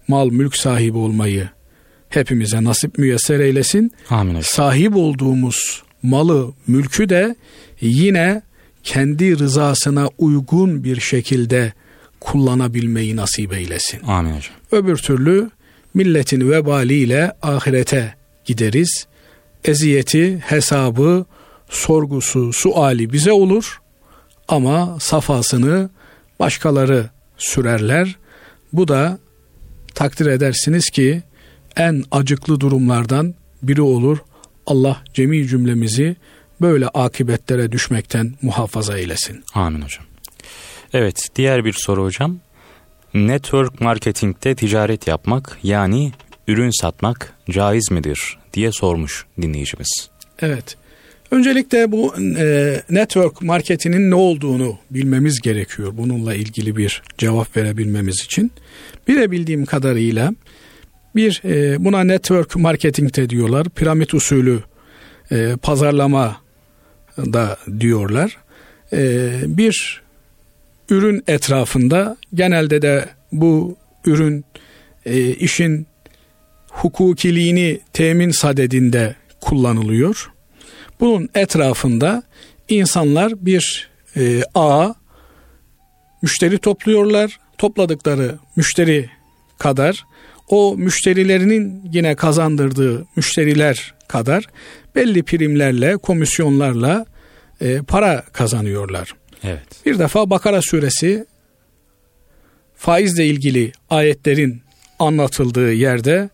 mal 0.07 0.29
mülk 0.29 0.55
sahibi 0.55 0.97
olmayı 0.97 1.49
hepimize 2.09 2.63
nasip 2.63 2.97
müyesser 2.97 3.39
eylesin. 3.39 3.91
Amin. 4.09 4.41
Sahip 4.41 4.95
olduğumuz 4.95 5.83
malı, 6.03 6.53
mülkü 6.67 7.09
de 7.09 7.35
yine 7.81 8.41
kendi 8.83 9.39
rızasına 9.39 10.09
uygun 10.17 10.83
bir 10.83 10.99
şekilde 10.99 11.73
kullanabilmeyi 12.19 13.15
nasip 13.15 13.53
eylesin. 13.53 13.99
Amin 14.07 14.29
hocam. 14.29 14.55
Öbür 14.71 14.97
türlü 14.97 15.49
milletin 15.93 16.49
vebaliyle 16.51 17.33
ahirete 17.41 18.15
gideriz. 18.45 19.07
Eziyeti, 19.63 20.39
hesabı, 20.39 21.25
sorgusu, 21.69 22.53
suali 22.53 23.13
bize 23.13 23.31
olur 23.31 23.81
ama 24.47 24.97
safasını 24.99 25.89
başkaları 26.39 27.09
sürerler. 27.37 28.15
Bu 28.73 28.87
da 28.87 29.19
takdir 29.95 30.25
edersiniz 30.25 30.89
ki 30.89 31.23
en 31.75 32.03
acıklı 32.11 32.59
durumlardan 32.59 33.35
biri 33.63 33.81
olur. 33.81 34.17
Allah 34.65 35.03
cemi 35.13 35.47
cümlemizi 35.47 36.15
böyle 36.61 36.87
akibetlere 36.87 37.71
düşmekten 37.71 38.33
muhafaza 38.41 38.97
eylesin. 38.97 39.43
Amin 39.53 39.81
hocam. 39.81 40.05
Evet 40.93 41.29
diğer 41.35 41.65
bir 41.65 41.73
soru 41.73 42.03
hocam. 42.03 42.39
Network 43.13 43.81
marketingte 43.81 44.55
ticaret 44.55 45.07
yapmak 45.07 45.59
yani 45.63 46.11
ürün 46.47 46.81
satmak 46.81 47.33
caiz 47.49 47.91
midir 47.91 48.37
diye 48.53 48.71
sormuş 48.71 49.25
dinleyicimiz. 49.41 50.09
Evet. 50.39 50.77
Öncelikle 51.31 51.91
bu 51.91 52.15
e, 52.37 52.81
network 52.89 53.41
marketinin 53.41 54.11
ne 54.11 54.15
olduğunu 54.15 54.77
bilmemiz 54.91 55.41
gerekiyor. 55.41 55.91
Bununla 55.97 56.33
ilgili 56.33 56.75
bir 56.75 57.01
cevap 57.17 57.57
verebilmemiz 57.57 58.23
için. 58.25 58.51
Bilebildiğim 59.07 59.65
kadarıyla 59.65 60.33
bir 61.15 61.41
e, 61.45 61.85
buna 61.85 62.03
network 62.03 62.55
marketing 62.55 63.15
de 63.15 63.29
diyorlar. 63.29 63.69
Piramit 63.69 64.13
usulü 64.13 64.59
e, 65.31 65.55
pazarlama 65.61 66.40
da 67.17 67.57
diyorlar. 67.79 68.37
E, 68.93 69.29
bir 69.45 70.01
ürün 70.89 71.23
etrafında 71.27 72.17
genelde 72.33 72.81
de 72.81 73.09
bu 73.31 73.77
ürün 74.05 74.45
e, 75.05 75.29
işin 75.29 75.87
hukukiliğini 76.69 77.79
temin 77.93 78.31
sadedinde 78.31 79.15
kullanılıyor. 79.41 80.31
Bunun 80.99 81.29
etrafında 81.35 82.23
insanlar 82.69 83.45
bir 83.45 83.89
e, 84.17 84.43
müşteri 86.21 86.57
topluyorlar. 86.57 87.39
Topladıkları 87.57 88.39
müşteri 88.55 89.09
kadar 89.57 90.05
o 90.47 90.75
müşterilerinin 90.77 91.89
yine 91.93 92.15
kazandırdığı 92.15 93.05
müşteriler 93.15 93.93
kadar 94.07 94.45
belli 94.95 95.23
primlerle, 95.23 95.97
komisyonlarla 95.97 97.05
e, 97.61 97.81
para 97.81 98.23
kazanıyorlar. 98.33 99.13
Evet. 99.43 99.85
Bir 99.85 99.99
defa 99.99 100.29
Bakara 100.29 100.61
suresi 100.61 101.25
faizle 102.75 103.25
ilgili 103.25 103.71
ayetlerin 103.89 104.61
anlatıldığı 104.99 105.73
yerde 105.73 106.29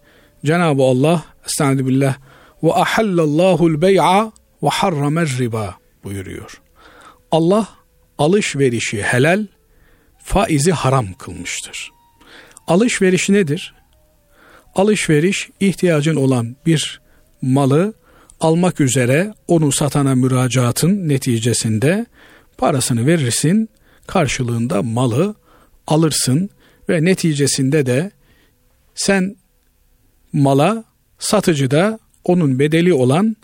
Cenab-ı 0.45 0.83
Allah 0.83 1.25
Estağfirullah 1.45 2.17
ve 2.63 2.73
ahallallahul 2.73 3.81
bey'a 3.81 4.31
ve 4.63 4.67
harramer 4.69 5.27
riba 5.39 5.75
buyuruyor. 6.03 6.61
Allah 7.31 7.67
alışverişi 8.17 9.03
helal, 9.03 9.47
faizi 10.23 10.71
haram 10.71 11.13
kılmıştır. 11.13 11.91
Alışveriş 12.67 13.29
nedir? 13.29 13.73
Alışveriş 14.75 15.49
ihtiyacın 15.59 16.15
olan 16.15 16.55
bir 16.65 17.01
malı 17.41 17.93
almak 18.39 18.79
üzere 18.79 19.33
onu 19.47 19.71
satana 19.71 20.15
müracaatın 20.15 21.09
neticesinde 21.09 22.05
parasını 22.57 23.07
verirsin, 23.07 23.69
karşılığında 24.07 24.83
malı 24.83 25.35
alırsın 25.87 26.49
ve 26.89 27.05
neticesinde 27.05 27.85
de 27.85 28.11
sen 28.95 29.35
mala 30.33 30.83
satıcı 31.19 31.71
da 31.71 31.99
onun 32.23 32.59
bedeli 32.59 32.93
olan 32.93 33.35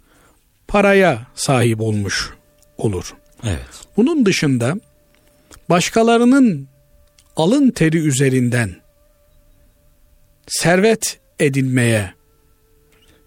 paraya 0.68 1.28
sahip 1.36 1.82
olmuş 1.82 2.30
olur. 2.78 3.14
Evet. 3.44 3.88
Bunun 3.98 4.26
dışında 4.26 4.76
başkalarının 5.70 6.68
alın 7.36 7.72
teri 7.72 7.98
üzerinden 7.98 8.76
servet 10.48 11.20
edinmeye 11.40 12.14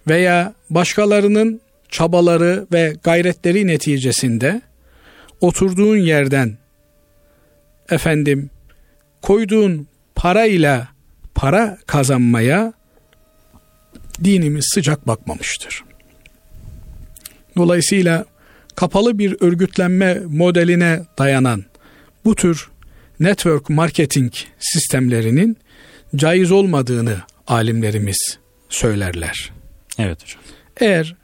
veya 0.08 0.54
başkalarının 0.70 1.60
çabaları 1.88 2.66
ve 2.72 2.96
gayretleri 3.02 3.66
neticesinde 3.66 4.62
oturduğun 5.40 5.96
yerden 5.96 6.58
efendim 7.90 8.50
koyduğun 9.22 9.86
parayla 10.14 10.88
para 11.34 11.78
kazanmaya 11.86 12.72
dinimiz 14.24 14.64
sıcak 14.74 15.06
bakmamıştır. 15.06 15.84
Dolayısıyla 17.56 18.24
kapalı 18.74 19.18
bir 19.18 19.36
örgütlenme 19.40 20.20
modeline 20.26 21.00
dayanan 21.18 21.64
bu 22.24 22.34
tür 22.34 22.68
network 23.20 23.70
marketing 23.70 24.32
sistemlerinin 24.58 25.56
caiz 26.16 26.52
olmadığını 26.52 27.16
alimlerimiz 27.46 28.38
söylerler. 28.68 29.55
Evet 29.98 30.22
hocam. 30.22 30.42
Eğer 30.80 31.14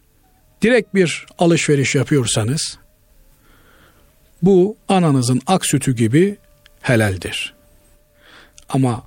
direkt 0.63 0.95
bir 0.95 1.27
alışveriş 1.39 1.95
yapıyorsanız 1.95 2.79
bu 4.43 4.77
ananızın 4.89 5.41
ak 5.47 5.67
sütü 5.67 5.95
gibi 5.95 6.37
helaldir. 6.81 7.55
Ama 8.69 9.03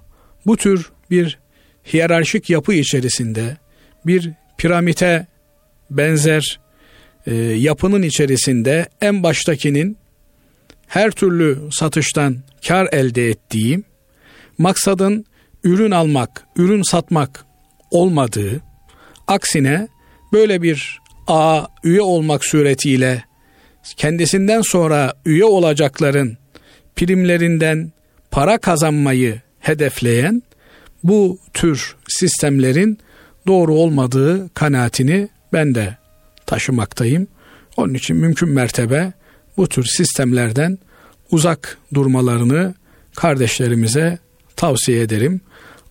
bu 0.45 0.57
tür 0.57 0.91
bir 1.11 1.39
hiyerarşik 1.93 2.49
yapı 2.49 2.73
içerisinde 2.73 3.57
bir 4.05 4.31
piramite 4.57 5.27
benzer 5.89 6.59
e, 7.27 7.35
yapının 7.35 8.01
içerisinde 8.01 8.89
en 9.01 9.23
baştakinin 9.23 9.97
her 10.87 11.11
türlü 11.11 11.59
satıştan 11.71 12.37
kar 12.67 12.87
elde 12.91 13.29
ettiği, 13.29 13.83
maksadın 14.57 15.25
ürün 15.63 15.91
almak, 15.91 16.43
ürün 16.55 16.81
satmak 16.81 17.45
olmadığı, 17.91 18.61
aksine 19.27 19.87
böyle 20.33 20.61
bir 20.61 20.99
a 21.27 21.65
üye 21.83 22.01
olmak 22.01 22.45
suretiyle 22.45 23.23
kendisinden 23.97 24.61
sonra 24.61 25.13
üye 25.25 25.45
olacakların 25.45 26.37
primlerinden 26.95 27.91
para 28.31 28.57
kazanmayı 28.57 29.41
hedefleyen 29.59 30.43
bu 31.03 31.39
tür 31.53 31.95
sistemlerin 32.07 32.99
doğru 33.47 33.73
olmadığı 33.73 34.53
kanaatini 34.53 35.29
ben 35.53 35.75
de 35.75 35.97
taşımaktayım. 36.45 37.27
Onun 37.77 37.93
için 37.93 38.15
mümkün 38.15 38.49
mertebe 38.49 39.13
bu 39.57 39.67
tür 39.69 39.85
sistemlerden 39.85 40.77
uzak 41.31 41.77
durmalarını 41.93 42.73
kardeşlerimize 43.15 44.19
tavsiye 44.55 45.01
ederim. 45.01 45.41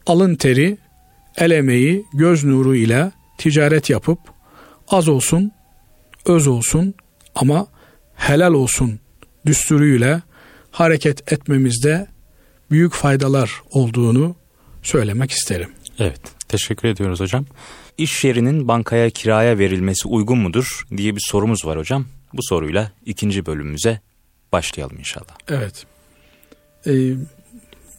Alın 0.07 0.35
teri, 0.35 0.79
el 1.37 1.51
emeği, 1.51 2.05
göz 2.15 2.45
nuru 2.45 2.77
ile 2.77 3.13
ticaret 3.39 3.91
yapıp 3.91 4.19
az 4.89 5.09
olsun, 5.09 5.53
öz 6.27 6.47
olsun 6.47 6.95
ama 7.35 7.67
helal 8.15 8.55
olsun 8.55 9.01
düsturuyla 9.47 10.23
hareket 10.71 11.33
etmemizde 11.33 12.07
büyük 12.71 12.93
faydalar 12.93 13.63
olduğunu 13.71 14.37
söylemek 14.83 15.31
isterim. 15.31 15.71
Evet, 15.99 16.21
teşekkür 16.49 16.89
ediyoruz 16.89 17.21
hocam. 17.21 17.47
İş 17.99 18.25
yerinin 18.25 18.69
bankaya 18.69 19.11
kiraya 19.11 19.59
verilmesi 19.59 20.09
uygun 20.09 20.39
mudur 20.39 20.87
diye 20.97 21.17
bir 21.17 21.23
sorumuz 21.31 21.65
var 21.65 21.79
hocam. 21.79 22.07
Bu 22.33 22.41
soruyla 22.43 22.93
ikinci 23.07 23.47
bölümümüze 23.47 24.01
başlayalım 24.53 24.99
inşallah. 24.99 25.37
Evet. 25.49 25.87
Ee, 26.87 26.93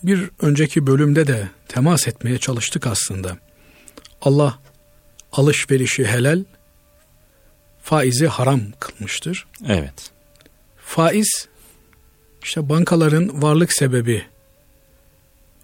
bir 0.03 0.29
önceki 0.41 0.87
bölümde 0.87 1.27
de 1.27 1.49
temas 1.67 2.07
etmeye 2.07 2.37
çalıştık 2.37 2.87
aslında. 2.87 3.37
Allah 4.21 4.59
alışverişi 5.35 6.05
helal, 6.05 6.43
faizi 7.81 8.27
haram 8.27 8.61
kılmıştır. 8.79 9.47
Evet. 9.67 10.11
Faiz 10.77 11.47
işte 12.43 12.69
bankaların 12.69 13.41
varlık 13.41 13.73
sebebi 13.73 14.25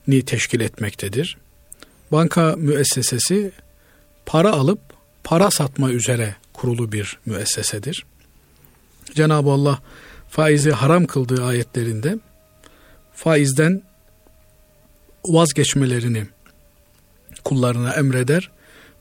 ni 0.08 0.26
teşkil 0.26 0.60
etmektedir. 0.60 1.38
Banka 2.12 2.56
müessesesi 2.58 3.52
para 4.26 4.52
alıp 4.52 4.80
para 5.24 5.52
satma 5.52 5.92
üzere 5.92 6.36
kurulu 6.54 6.92
bir 6.92 7.20
müessesedir. 7.26 8.06
Cenab-ı 9.16 9.50
Allah 9.50 9.80
faizi 10.30 10.72
haram 10.72 11.06
kıldığı 11.06 11.46
ayetlerinde 11.46 12.20
faizden 13.14 13.84
vazgeçmelerini 15.26 16.28
kullarına 17.44 17.94
emreder 17.94 18.52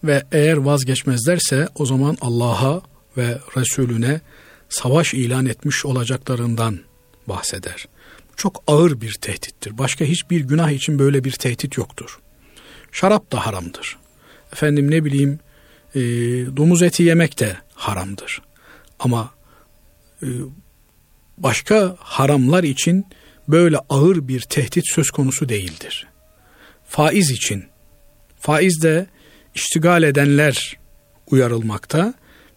ve 0.04 0.22
eğer 0.32 0.56
vazgeçmezlerse 0.56 1.68
o 1.74 1.86
zaman 1.86 2.16
Allah'a 2.20 2.82
ve 3.16 3.38
Resulüne 3.56 4.20
savaş 4.68 5.14
ilan 5.14 5.46
etmiş 5.46 5.84
olacaklarından 5.84 6.80
bahseder. 7.28 7.88
Çok 8.36 8.62
ağır 8.66 9.00
bir 9.00 9.12
tehdittir. 9.12 9.78
Başka 9.78 10.04
hiçbir 10.04 10.40
günah 10.40 10.70
için 10.70 10.98
böyle 10.98 11.24
bir 11.24 11.32
tehdit 11.32 11.76
yoktur. 11.76 12.20
Şarap 12.92 13.32
da 13.32 13.46
haramdır. 13.46 13.98
Efendim 14.52 14.90
ne 14.90 15.04
bileyim 15.04 15.38
e, 15.94 16.00
domuz 16.56 16.82
eti 16.82 17.02
yemek 17.02 17.40
de 17.40 17.56
haramdır. 17.74 18.42
Ama 18.98 19.30
e, 20.22 20.28
başka 21.38 21.96
haramlar 21.98 22.64
için 22.64 23.06
böyle 23.48 23.78
ağır 23.88 24.28
bir 24.28 24.40
tehdit 24.40 24.84
söz 24.94 25.10
konusu 25.10 25.48
değildir. 25.48 26.06
Faiz 26.86 27.30
için, 27.30 27.64
faiz 28.40 28.82
de 28.82 29.06
iştigal 29.54 30.02
edenler 30.02 30.78
uyarılmakta 31.30 32.14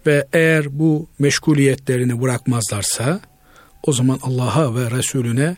ve 0.07 0.27
eğer 0.33 0.79
bu 0.79 1.09
meşguliyetlerini 1.19 2.21
bırakmazlarsa 2.21 3.19
o 3.83 3.93
zaman 3.93 4.19
Allah'a 4.21 4.75
ve 4.75 4.91
Resulüne 4.91 5.55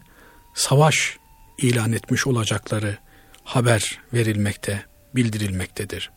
savaş 0.55 1.17
ilan 1.57 1.93
etmiş 1.93 2.27
olacakları 2.27 2.97
haber 3.43 3.99
verilmekte, 4.13 4.83
bildirilmektedir. 5.15 6.11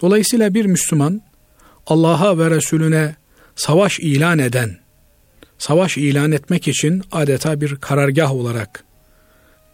Dolayısıyla 0.00 0.54
bir 0.54 0.64
Müslüman 0.64 1.22
Allah'a 1.86 2.38
ve 2.38 2.50
Resulüne 2.50 3.16
savaş 3.56 3.98
ilan 3.98 4.38
eden, 4.38 4.78
savaş 5.58 5.96
ilan 5.96 6.32
etmek 6.32 6.68
için 6.68 7.02
adeta 7.12 7.60
bir 7.60 7.76
karargah 7.76 8.32
olarak 8.32 8.84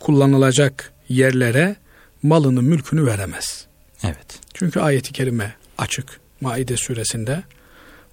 kullanılacak 0.00 0.92
yerlere 1.08 1.76
malını, 2.22 2.62
mülkünü 2.62 3.06
veremez. 3.06 3.66
Evet. 4.04 4.40
Çünkü 4.60 4.80
ayeti 4.80 5.12
kerime 5.12 5.54
açık 5.78 6.20
Maide 6.40 6.76
suresinde. 6.76 7.42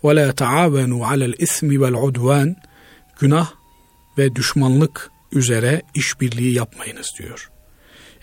وَلَا 0.03 0.31
تَعَابَنُوا 0.31 1.03
عَلَى 1.05 1.33
الْاِثْمِ 1.33 1.77
وَالْعُدْوَانِ 1.77 2.55
Günah 3.19 3.51
ve 4.17 4.35
düşmanlık 4.35 5.11
üzere 5.31 5.81
işbirliği 5.95 6.53
yapmayınız 6.53 7.07
diyor. 7.19 7.49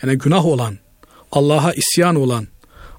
Yani 0.03 0.19
günah 0.19 0.47
olan, 0.47 0.79
Allah'a 1.33 1.73
isyan 1.73 2.17
olan, 2.17 2.49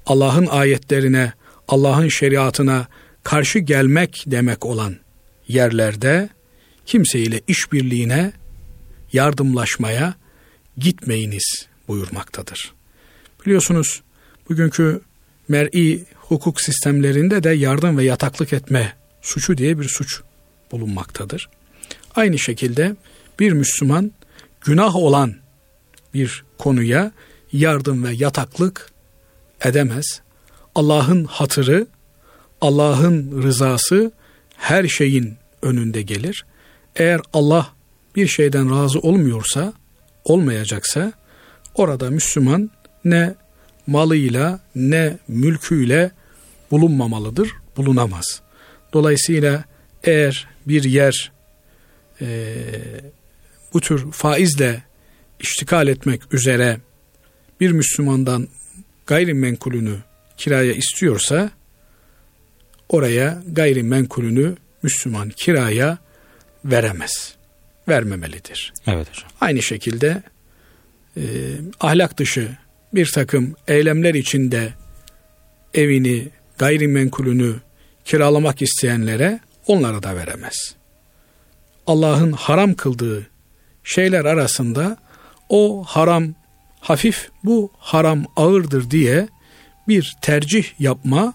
Allah'ın 0.06 0.46
ayetlerine, 0.46 1.34
Allah'ın 1.68 2.08
şeriatına 2.08 2.88
karşı 3.24 3.60
gelmek 3.60 4.24
demek 4.28 4.66
olan 4.66 4.96
yerlerde 5.48 6.30
kimseyle 6.86 7.42
işbirliğine, 7.48 8.34
yardımlaşmaya 9.14 10.14
gitmeyiniz 10.78 11.68
buyurmaktadır. 11.88 12.74
Biliyorsunuz 13.46 14.02
bugünkü 14.50 15.02
mer'i 15.48 16.04
hukuk 16.16 16.62
sistemlerinde 16.62 17.44
de 17.44 17.50
yardım 17.50 17.98
ve 17.98 18.04
yataklık 18.04 18.54
etme 18.54 18.94
suçu 19.22 19.58
diye 19.58 19.80
bir 19.80 19.90
suç 19.90 20.22
bulunmaktadır. 20.72 21.50
Aynı 22.16 22.40
şekilde 22.40 22.96
bir 23.40 23.52
Müslüman 23.52 24.12
günah 24.62 24.96
olan 24.96 25.36
bir 26.14 26.44
konuya 26.58 27.12
yardım 27.54 28.04
ve 28.04 28.12
yataklık 28.12 28.92
edemez. 29.66 30.22
Allah'ın 30.76 31.24
hatırı, 31.24 31.88
Allah'ın 32.62 33.44
rızası 33.44 34.12
her 34.58 34.88
şeyin 34.88 35.38
önünde 35.62 36.02
gelir. 36.02 36.46
Eğer 36.96 37.22
Allah 37.34 37.74
bir 38.16 38.28
şeyden 38.28 38.72
razı 38.72 39.00
olmuyorsa, 39.00 39.74
olmayacaksa 40.24 41.14
orada 41.76 42.10
Müslüman 42.10 42.72
ne 43.06 43.36
malıyla 43.88 44.60
ne 44.76 45.18
mülküyle 45.28 46.12
bulunmamalıdır, 46.72 47.52
bulunamaz. 47.78 48.42
Dolayısıyla 48.94 49.64
eğer 50.04 50.48
bir 50.68 50.84
yer 50.84 51.32
e, 52.22 52.56
bu 53.74 53.82
tür 53.82 54.12
faizle 54.12 54.84
iştikal 55.40 55.88
etmek 55.88 56.34
üzere 56.34 56.78
bir 57.60 57.72
Müslümandan 57.72 58.48
gayrimenkulünü 59.06 59.98
kiraya 60.38 60.74
istiyorsa 60.74 61.50
oraya 62.90 63.44
gayrimenkulünü 63.48 64.56
Müslüman 64.84 65.30
kiraya 65.30 65.98
veremez. 66.66 67.36
Vermemelidir. 67.88 68.74
Evet 68.88 69.10
hocam. 69.10 69.30
Aynı 69.42 69.62
şekilde 69.62 70.24
e, 71.18 71.24
ahlak 71.80 72.18
dışı 72.18 72.58
bir 72.94 73.12
takım 73.12 73.56
eylemler 73.68 74.14
içinde 74.14 74.74
evini, 75.74 76.30
gayrimenkulünü 76.58 77.56
kiralamak 78.06 78.62
isteyenlere 78.62 79.40
onlara 79.68 80.04
da 80.04 80.16
veremez. 80.16 80.76
Allah'ın 81.88 82.32
haram 82.32 82.74
kıldığı 82.74 83.28
şeyler 83.84 84.26
arasında 84.26 84.98
o 85.50 85.84
haram 85.84 86.34
hafif, 86.80 87.30
bu 87.44 87.72
haram 87.78 88.26
ağırdır 88.36 88.92
diye 88.92 89.28
bir 89.88 90.16
tercih 90.22 90.66
yapma 90.80 91.34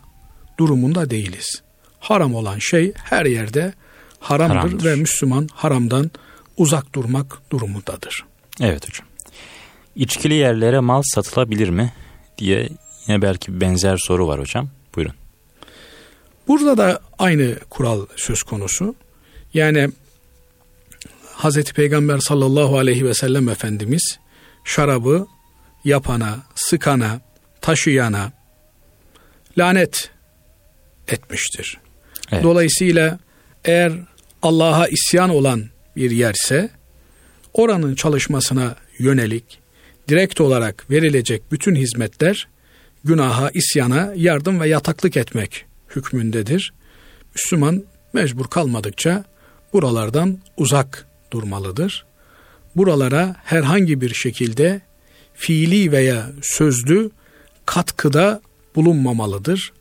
durumunda 0.58 1.10
değiliz. 1.10 1.62
Haram 2.00 2.34
olan 2.34 2.58
şey 2.58 2.92
her 2.96 3.26
yerde 3.26 3.72
haramdır, 4.20 4.56
haramdır. 4.56 4.84
ve 4.84 4.94
Müslüman 4.94 5.48
haramdan 5.54 6.10
uzak 6.56 6.94
durmak 6.94 7.42
durumundadır. 7.50 8.24
Evet 8.60 8.88
hocam. 8.88 9.09
İçkili 9.96 10.34
yerlere 10.34 10.80
mal 10.80 11.02
satılabilir 11.04 11.68
mi 11.68 11.92
diye 12.38 12.68
yine 13.06 13.22
belki 13.22 13.60
benzer 13.60 13.96
soru 13.96 14.26
var 14.26 14.40
hocam. 14.40 14.68
Buyurun. 14.96 15.14
Burada 16.48 16.76
da 16.76 17.00
aynı 17.18 17.58
kural 17.70 18.06
söz 18.16 18.42
konusu. 18.42 18.94
Yani 19.54 19.90
Hazreti 21.34 21.74
Peygamber 21.74 22.18
sallallahu 22.18 22.78
aleyhi 22.78 23.04
ve 23.06 23.14
sellem 23.14 23.48
Efendimiz 23.48 24.18
şarabı 24.64 25.26
yapana, 25.84 26.38
sıkana, 26.54 27.20
taşıyana 27.60 28.32
lanet 29.58 30.10
etmiştir. 31.08 31.78
Evet. 32.32 32.44
Dolayısıyla 32.44 33.18
eğer 33.64 33.92
Allah'a 34.42 34.88
isyan 34.88 35.30
olan 35.30 35.64
bir 35.96 36.10
yerse 36.10 36.70
oranın 37.52 37.94
çalışmasına 37.94 38.76
yönelik 38.98 39.58
direkt 40.10 40.40
olarak 40.40 40.90
verilecek 40.90 41.52
bütün 41.52 41.74
hizmetler 41.74 42.48
günaha, 43.04 43.50
isyana 43.54 44.12
yardım 44.16 44.60
ve 44.60 44.68
yataklık 44.68 45.16
etmek 45.16 45.64
hükmündedir. 45.96 46.72
Müslüman 47.34 47.84
mecbur 48.12 48.46
kalmadıkça 48.46 49.24
buralardan 49.72 50.38
uzak 50.56 51.06
durmalıdır. 51.32 52.04
Buralara 52.76 53.36
herhangi 53.44 54.00
bir 54.00 54.14
şekilde 54.14 54.80
fiili 55.34 55.92
veya 55.92 56.30
sözlü 56.42 57.10
katkıda 57.66 58.40
bulunmamalıdır, 58.74 59.72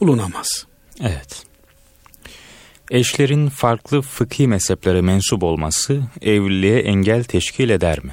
bulunamaz. 0.00 0.66
Evet. 1.00 1.42
Eşlerin 2.90 3.48
farklı 3.48 4.02
fıkhi 4.02 4.48
mezheplere 4.48 5.00
mensup 5.00 5.42
olması 5.42 6.02
evliliğe 6.22 6.78
engel 6.78 7.24
teşkil 7.24 7.70
eder 7.70 8.04
mi? 8.04 8.12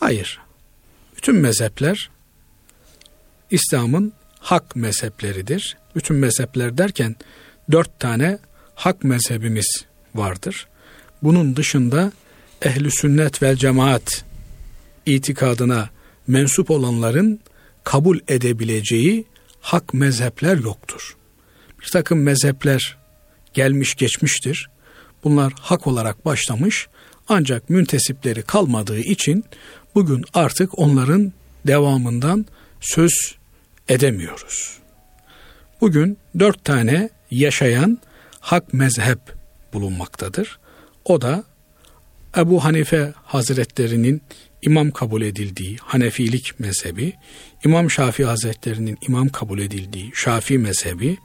Hayır. 0.00 0.40
Bütün 1.20 1.36
mezhepler 1.36 2.10
İslam'ın 3.50 4.12
hak 4.38 4.76
mezhepleridir. 4.76 5.76
Bütün 5.96 6.16
mezhepler 6.16 6.78
derken 6.78 7.16
dört 7.72 8.00
tane 8.00 8.38
hak 8.74 9.04
mezhebimiz 9.04 9.84
vardır. 10.14 10.68
Bunun 11.22 11.56
dışında 11.56 12.12
ehli 12.62 12.90
sünnet 12.90 13.42
vel 13.42 13.56
cemaat 13.56 14.24
itikadına 15.06 15.90
mensup 16.26 16.70
olanların 16.70 17.40
kabul 17.84 18.18
edebileceği 18.28 19.24
hak 19.60 19.94
mezhepler 19.94 20.56
yoktur. 20.56 21.16
Bir 21.82 21.88
takım 21.92 22.22
mezhepler 22.22 22.98
gelmiş 23.54 23.94
geçmiştir. 23.94 24.70
Bunlar 25.24 25.52
hak 25.60 25.86
olarak 25.86 26.24
başlamış 26.24 26.88
ancak 27.28 27.70
müntesipleri 27.70 28.42
kalmadığı 28.42 28.98
için 28.98 29.44
bugün 29.94 30.24
artık 30.34 30.78
onların 30.78 31.32
devamından 31.66 32.46
söz 32.80 33.12
edemiyoruz. 33.88 34.78
Bugün 35.80 36.18
dört 36.38 36.64
tane 36.64 37.10
yaşayan 37.30 37.98
hak 38.40 38.74
mezhep 38.74 39.18
bulunmaktadır. 39.72 40.58
O 41.04 41.20
da 41.20 41.44
Ebu 42.36 42.64
Hanife 42.64 43.12
Hazretlerinin 43.24 44.22
imam 44.62 44.90
kabul 44.90 45.22
edildiği 45.22 45.76
Hanefilik 45.76 46.60
mezhebi, 46.60 47.12
İmam 47.64 47.90
Şafii 47.90 48.24
Hazretlerinin 48.24 48.98
imam 49.08 49.28
kabul 49.28 49.58
edildiği 49.58 50.10
Şafii 50.14 50.58
mezhebi, 50.58 51.18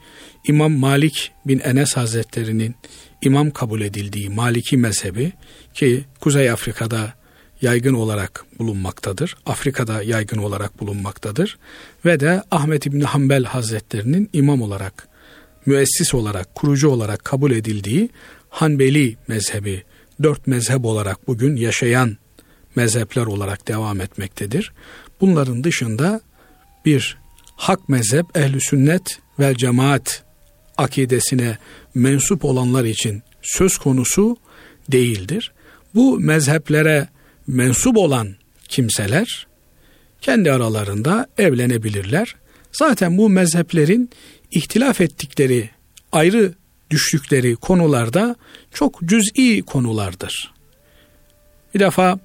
İmam 0.47 0.71
Malik 0.71 1.31
bin 1.45 1.59
Enes 1.59 1.97
Hazretlerinin 1.97 2.75
imam 3.21 3.51
kabul 3.51 3.81
edildiği 3.81 4.29
Maliki 4.29 4.77
mezhebi 4.77 5.31
ki 5.73 6.05
Kuzey 6.19 6.51
Afrika'da 6.51 7.13
yaygın 7.61 7.93
olarak 7.93 8.45
bulunmaktadır. 8.59 9.35
Afrika'da 9.45 10.03
yaygın 10.03 10.37
olarak 10.37 10.79
bulunmaktadır. 10.79 11.57
Ve 12.05 12.19
de 12.19 12.43
Ahmet 12.51 12.85
İbni 12.85 13.03
Hanbel 13.03 13.43
Hazretlerinin 13.43 14.29
imam 14.33 14.61
olarak, 14.61 15.07
müessis 15.65 16.13
olarak, 16.13 16.55
kurucu 16.55 16.89
olarak 16.89 17.25
kabul 17.25 17.51
edildiği 17.51 18.09
Hanbeli 18.49 19.17
mezhebi, 19.27 19.83
dört 20.23 20.47
mezhep 20.47 20.85
olarak 20.85 21.27
bugün 21.27 21.55
yaşayan 21.55 22.17
mezhepler 22.75 23.25
olarak 23.25 23.67
devam 23.67 24.01
etmektedir. 24.01 24.71
Bunların 25.21 25.63
dışında 25.63 26.21
bir 26.85 27.17
hak 27.55 27.89
mezhep 27.89 28.37
ehli 28.37 28.61
sünnet 28.61 29.19
ve 29.39 29.55
cemaat 29.55 30.23
akidesine 30.77 31.57
mensup 31.95 32.45
olanlar 32.45 32.83
için 32.83 33.23
söz 33.41 33.77
konusu 33.77 34.37
değildir. 34.91 35.51
Bu 35.95 36.19
mezheplere 36.19 37.07
mensup 37.47 37.97
olan 37.97 38.35
kimseler 38.67 39.47
kendi 40.21 40.51
aralarında 40.51 41.27
evlenebilirler. 41.37 42.35
Zaten 42.71 43.17
bu 43.17 43.29
mezheplerin 43.29 44.09
ihtilaf 44.51 45.01
ettikleri, 45.01 45.69
ayrı 46.11 46.53
düştükleri 46.89 47.55
konularda 47.55 48.35
çok 48.73 48.99
cüz'i 49.05 49.61
konulardır. 49.61 50.53
Bir 51.75 51.79
defa 51.79 52.19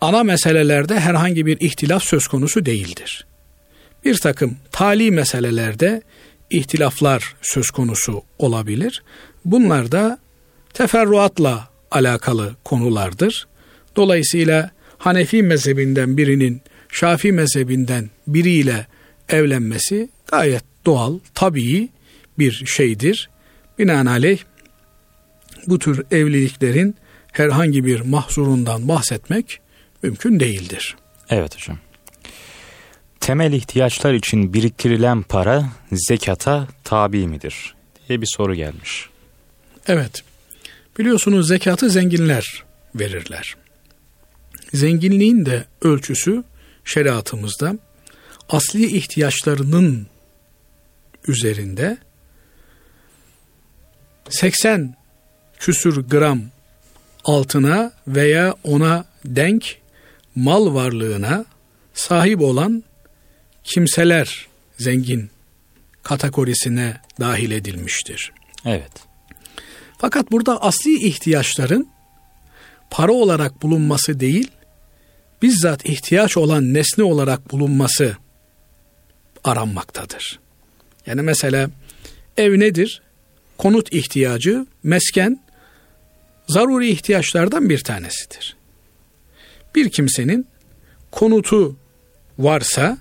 ana 0.00 0.24
meselelerde 0.24 1.00
herhangi 1.00 1.46
bir 1.46 1.60
ihtilaf 1.60 2.04
söz 2.04 2.26
konusu 2.26 2.66
değildir. 2.66 3.26
Bir 4.04 4.18
takım 4.18 4.56
tali 4.72 5.10
meselelerde 5.10 6.02
ihtilaflar 6.50 7.34
söz 7.42 7.70
konusu 7.70 8.22
olabilir. 8.38 9.02
Bunlar 9.44 9.92
da 9.92 10.18
teferruatla 10.74 11.68
alakalı 11.90 12.56
konulardır. 12.64 13.48
Dolayısıyla 13.98 14.70
Hanefi 14.98 15.42
mezhebinden 15.42 16.16
birinin 16.16 16.62
Şafii 16.88 17.32
mezhebinden 17.32 18.10
biriyle 18.26 18.86
evlenmesi 19.28 20.08
gayet 20.26 20.64
doğal, 20.86 21.18
tabii 21.34 21.88
bir 22.38 22.64
şeydir. 22.66 23.30
Binaenaleyh 23.78 24.38
bu 25.66 25.78
tür 25.78 26.04
evliliklerin 26.10 26.96
herhangi 27.32 27.84
bir 27.84 28.00
mahzurundan 28.00 28.88
bahsetmek 28.88 29.60
mümkün 30.02 30.40
değildir. 30.40 30.96
Evet 31.30 31.56
hocam. 31.56 31.78
Temel 33.20 33.52
ihtiyaçlar 33.52 34.14
için 34.14 34.54
biriktirilen 34.54 35.22
para 35.22 35.64
zekata 35.92 36.68
tabi 36.84 37.28
midir? 37.28 37.74
diye 38.08 38.20
bir 38.20 38.28
soru 38.36 38.54
gelmiş. 38.54 39.08
Evet. 39.86 40.22
Biliyorsunuz 40.98 41.48
zekatı 41.48 41.90
zenginler 41.90 42.64
verirler. 42.94 43.56
Zenginliğin 44.72 45.46
de 45.46 45.64
ölçüsü 45.82 46.44
şeriatımızda 46.84 47.74
asli 48.48 48.96
ihtiyaçlarının 48.96 50.06
üzerinde 51.28 51.98
80 54.30 54.96
küsür 55.58 56.02
gram 56.02 56.42
altına 57.24 57.92
veya 58.06 58.54
ona 58.64 59.04
denk 59.24 59.78
mal 60.34 60.74
varlığına 60.74 61.44
sahip 61.94 62.40
olan 62.40 62.84
kimseler 63.64 64.46
zengin 64.78 65.30
kategorisine 66.02 67.00
dahil 67.20 67.50
edilmiştir. 67.50 68.32
Evet. 68.64 68.92
Fakat 69.98 70.32
burada 70.32 70.62
asli 70.62 71.06
ihtiyaçların 71.06 71.88
para 72.90 73.12
olarak 73.12 73.62
bulunması 73.62 74.20
değil, 74.20 74.50
bizzat 75.42 75.88
ihtiyaç 75.88 76.36
olan 76.36 76.74
nesne 76.74 77.04
olarak 77.04 77.52
bulunması 77.52 78.16
aranmaktadır. 79.44 80.40
Yani 81.06 81.22
mesela 81.22 81.70
ev 82.36 82.58
nedir? 82.58 83.02
Konut 83.58 83.92
ihtiyacı, 83.92 84.66
mesken 84.82 85.42
zaruri 86.48 86.88
ihtiyaçlardan 86.88 87.68
bir 87.68 87.78
tanesidir. 87.78 88.56
Bir 89.74 89.90
kimsenin 89.90 90.46
konutu 91.10 91.76
varsa 92.38 92.98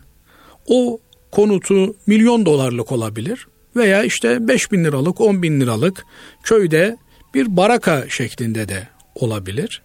o 0.67 0.99
konutu 1.31 1.95
milyon 2.07 2.45
dolarlık 2.45 2.91
olabilir 2.91 3.47
veya 3.75 4.03
işte 4.03 4.47
5 4.47 4.71
bin 4.71 4.83
liralık 4.83 5.21
10 5.21 5.43
bin 5.43 5.61
liralık 5.61 6.05
köyde 6.43 6.97
bir 7.33 7.57
baraka 7.57 8.09
şeklinde 8.09 8.69
de 8.69 8.87
olabilir. 9.15 9.81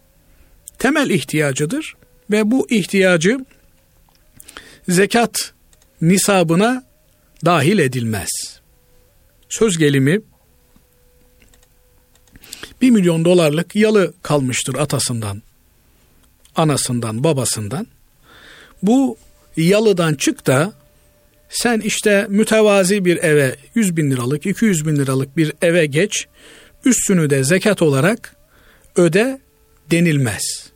Temel 0.79 1.09
ihtiyacıdır 1.09 1.95
ve 2.31 2.51
bu 2.51 2.67
ihtiyacı 2.69 3.45
zekat 4.89 5.53
nisabına 6.01 6.83
dahil 7.45 7.79
edilmez. 7.79 8.29
Söz 9.49 9.77
gelimi 9.77 10.21
1 12.81 12.89
milyon 12.89 13.25
dolarlık 13.25 13.75
yalı 13.75 14.13
kalmıştır 14.23 14.75
atasından, 14.75 15.41
anasından, 16.55 17.23
babasından. 17.23 17.87
Bu 18.83 19.17
yalıdan 19.57 20.15
çık 20.15 20.47
da 20.47 20.73
sen 21.49 21.79
işte 21.79 22.25
mütevazi 22.29 23.05
bir 23.05 23.17
eve 23.17 23.55
100 23.75 23.97
bin 23.97 24.11
liralık, 24.11 24.45
200 24.45 24.87
bin 24.87 24.95
liralık 24.95 25.37
bir 25.37 25.53
eve 25.61 25.85
geç, 25.85 26.27
üstünü 26.85 27.29
de 27.29 27.43
zekat 27.43 27.81
olarak 27.81 28.35
öde 28.95 29.39
denilmez. 29.91 30.72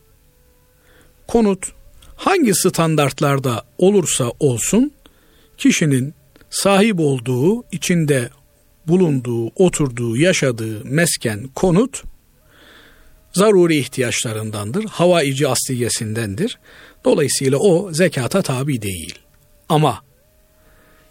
Konut 1.28 1.72
hangi 2.16 2.54
standartlarda 2.54 3.64
olursa 3.78 4.32
olsun 4.40 4.92
kişinin 5.56 6.14
sahip 6.50 7.00
olduğu, 7.00 7.64
içinde 7.72 8.30
bulunduğu, 8.86 9.46
oturduğu, 9.46 10.16
yaşadığı 10.16 10.84
mesken, 10.84 11.48
konut 11.54 12.02
zaruri 13.32 13.76
ihtiyaçlarındandır. 13.76 14.84
Havaici 14.84 15.48
asliyesindendir. 15.48 16.58
Dolayısıyla 17.04 17.58
o 17.58 17.92
zekata 17.92 18.42
tabi 18.42 18.82
değil. 18.82 19.14
Ama 19.68 20.02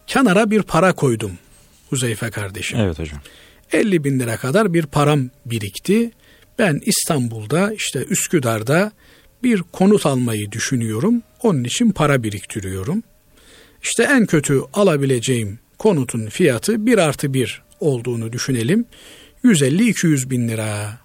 kenara 0.07 0.51
bir 0.51 0.61
para 0.61 0.93
koydum 0.93 1.31
Huzeyfe 1.89 2.29
kardeşim. 2.29 2.79
Evet 2.79 2.99
hocam. 2.99 3.19
50 3.71 4.03
bin 4.03 4.19
lira 4.19 4.37
kadar 4.37 4.73
bir 4.73 4.85
param 4.85 5.29
birikti. 5.45 6.11
Ben 6.59 6.81
İstanbul'da 6.85 7.73
işte 7.73 8.05
Üsküdar'da 8.09 8.91
bir 9.43 9.61
konut 9.61 10.05
almayı 10.05 10.51
düşünüyorum. 10.51 11.21
Onun 11.43 11.63
için 11.63 11.91
para 11.91 12.23
biriktiriyorum. 12.23 13.03
İşte 13.83 14.03
en 14.03 14.25
kötü 14.25 14.61
alabileceğim 14.73 15.59
konutun 15.77 16.27
fiyatı 16.27 16.85
1 16.85 16.97
artı 16.97 17.33
1 17.33 17.61
olduğunu 17.79 18.33
düşünelim. 18.33 18.85
150-200 19.43 20.29
bin 20.29 20.49
lira. 20.49 20.99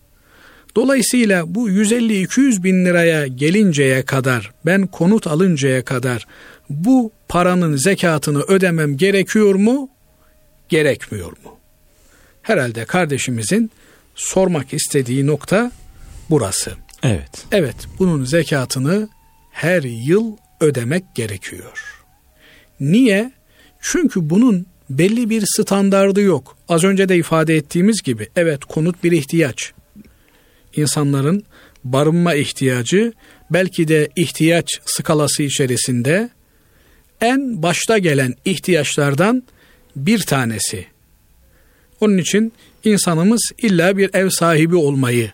Dolayısıyla 0.77 1.55
bu 1.55 1.71
150-200 1.71 2.63
bin 2.63 2.85
liraya 2.85 3.27
gelinceye 3.27 4.03
kadar 4.03 4.51
ben 4.67 4.87
konut 4.87 5.27
alıncaya 5.27 5.85
kadar 5.85 6.27
bu 6.71 7.13
paranın 7.29 7.77
zekatını 7.77 8.43
ödemem 8.43 8.97
gerekiyor 8.97 9.55
mu? 9.55 9.89
Gerekmiyor 10.69 11.33
mu? 11.45 11.59
Herhalde 12.43 12.85
kardeşimizin 12.85 13.71
sormak 14.15 14.75
istediği 14.75 15.27
nokta 15.27 15.73
burası. 16.31 16.73
Evet. 17.03 17.47
Evet, 17.53 17.77
bunun 17.99 18.25
zekatını 18.25 19.09
her 19.51 19.83
yıl 19.83 20.37
ödemek 20.61 21.05
gerekiyor. 21.15 22.05
Niye? 22.81 23.33
Çünkü 23.81 24.31
bunun 24.31 24.67
belli 24.91 25.31
bir 25.31 25.45
standardı 25.47 26.21
yok. 26.21 26.57
Az 26.69 26.85
önce 26.85 27.09
de 27.09 27.17
ifade 27.17 27.57
ettiğimiz 27.57 28.03
gibi 28.03 28.29
evet 28.37 28.65
konut 28.65 29.05
bir 29.05 29.13
ihtiyaç. 29.13 29.73
İnsanların 30.77 31.45
barınma 31.85 32.35
ihtiyacı 32.35 33.13
belki 33.51 33.89
de 33.89 34.09
ihtiyaç 34.17 34.81
skalası 34.85 35.43
içerisinde 35.43 36.31
en 37.21 37.63
başta 37.63 37.99
gelen 37.99 38.35
ihtiyaçlardan 38.45 39.43
bir 39.97 40.19
tanesi. 40.19 40.87
Onun 42.01 42.19
için 42.19 42.53
insanımız 42.85 43.53
illa 43.59 43.97
bir 43.97 44.15
ev 44.15 44.29
sahibi 44.31 44.77
olmayı 44.77 45.33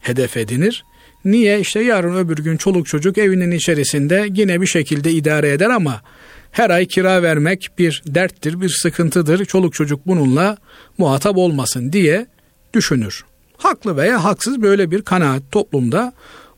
hedef 0.00 0.36
edinir. 0.36 0.84
Niye? 1.24 1.60
İşte 1.60 1.80
yarın 1.80 2.16
öbür 2.16 2.36
gün 2.36 2.56
çoluk 2.56 2.86
çocuk 2.86 3.18
evinin 3.18 3.50
içerisinde 3.50 4.26
yine 4.34 4.60
bir 4.60 4.66
şekilde 4.66 5.12
idare 5.12 5.52
eder 5.52 5.70
ama 5.70 6.02
her 6.50 6.70
ay 6.70 6.86
kira 6.86 7.22
vermek 7.22 7.70
bir 7.78 8.02
derttir, 8.06 8.60
bir 8.60 8.68
sıkıntıdır. 8.68 9.44
Çoluk 9.44 9.74
çocuk 9.74 10.06
bununla 10.06 10.56
muhatap 10.98 11.36
olmasın 11.36 11.92
diye 11.92 12.26
düşünür. 12.74 13.24
Haklı 13.56 13.96
veya 13.96 14.24
haksız 14.24 14.62
böyle 14.62 14.90
bir 14.90 15.02
kanaat 15.02 15.42
toplumda 15.52 16.12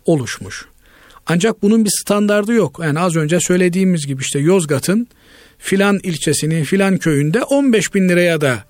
oluşmuş. 0.05 0.67
Ancak 1.27 1.63
bunun 1.63 1.85
bir 1.85 1.91
standardı 2.01 2.53
yok. 2.53 2.81
Yani 2.83 3.01
az 3.01 3.17
önce 3.17 3.41
söylediğimiz 3.41 4.07
gibi 4.07 4.23
işte 4.23 4.39
Yozgat'ın 4.39 5.09
filan 5.59 6.01
ilçesinin 6.03 6.65
filan 6.65 6.99
köyünde 6.99 7.43
15 7.43 7.95
bin 7.95 8.09
liraya 8.09 8.41
da 8.41 8.65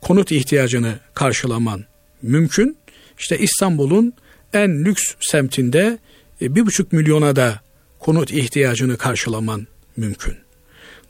konut 0.00 0.32
ihtiyacını 0.32 0.94
karşılaman 1.14 1.84
mümkün. 2.22 2.76
İşte 3.18 3.38
İstanbul'un 3.38 4.12
en 4.52 4.84
lüks 4.84 5.02
semtinde 5.20 5.98
e, 6.42 6.54
bir 6.54 6.66
buçuk 6.66 6.92
milyona 6.92 7.36
da 7.36 7.60
konut 7.98 8.30
ihtiyacını 8.30 8.96
karşılaman 8.96 9.66
mümkün. 9.96 10.36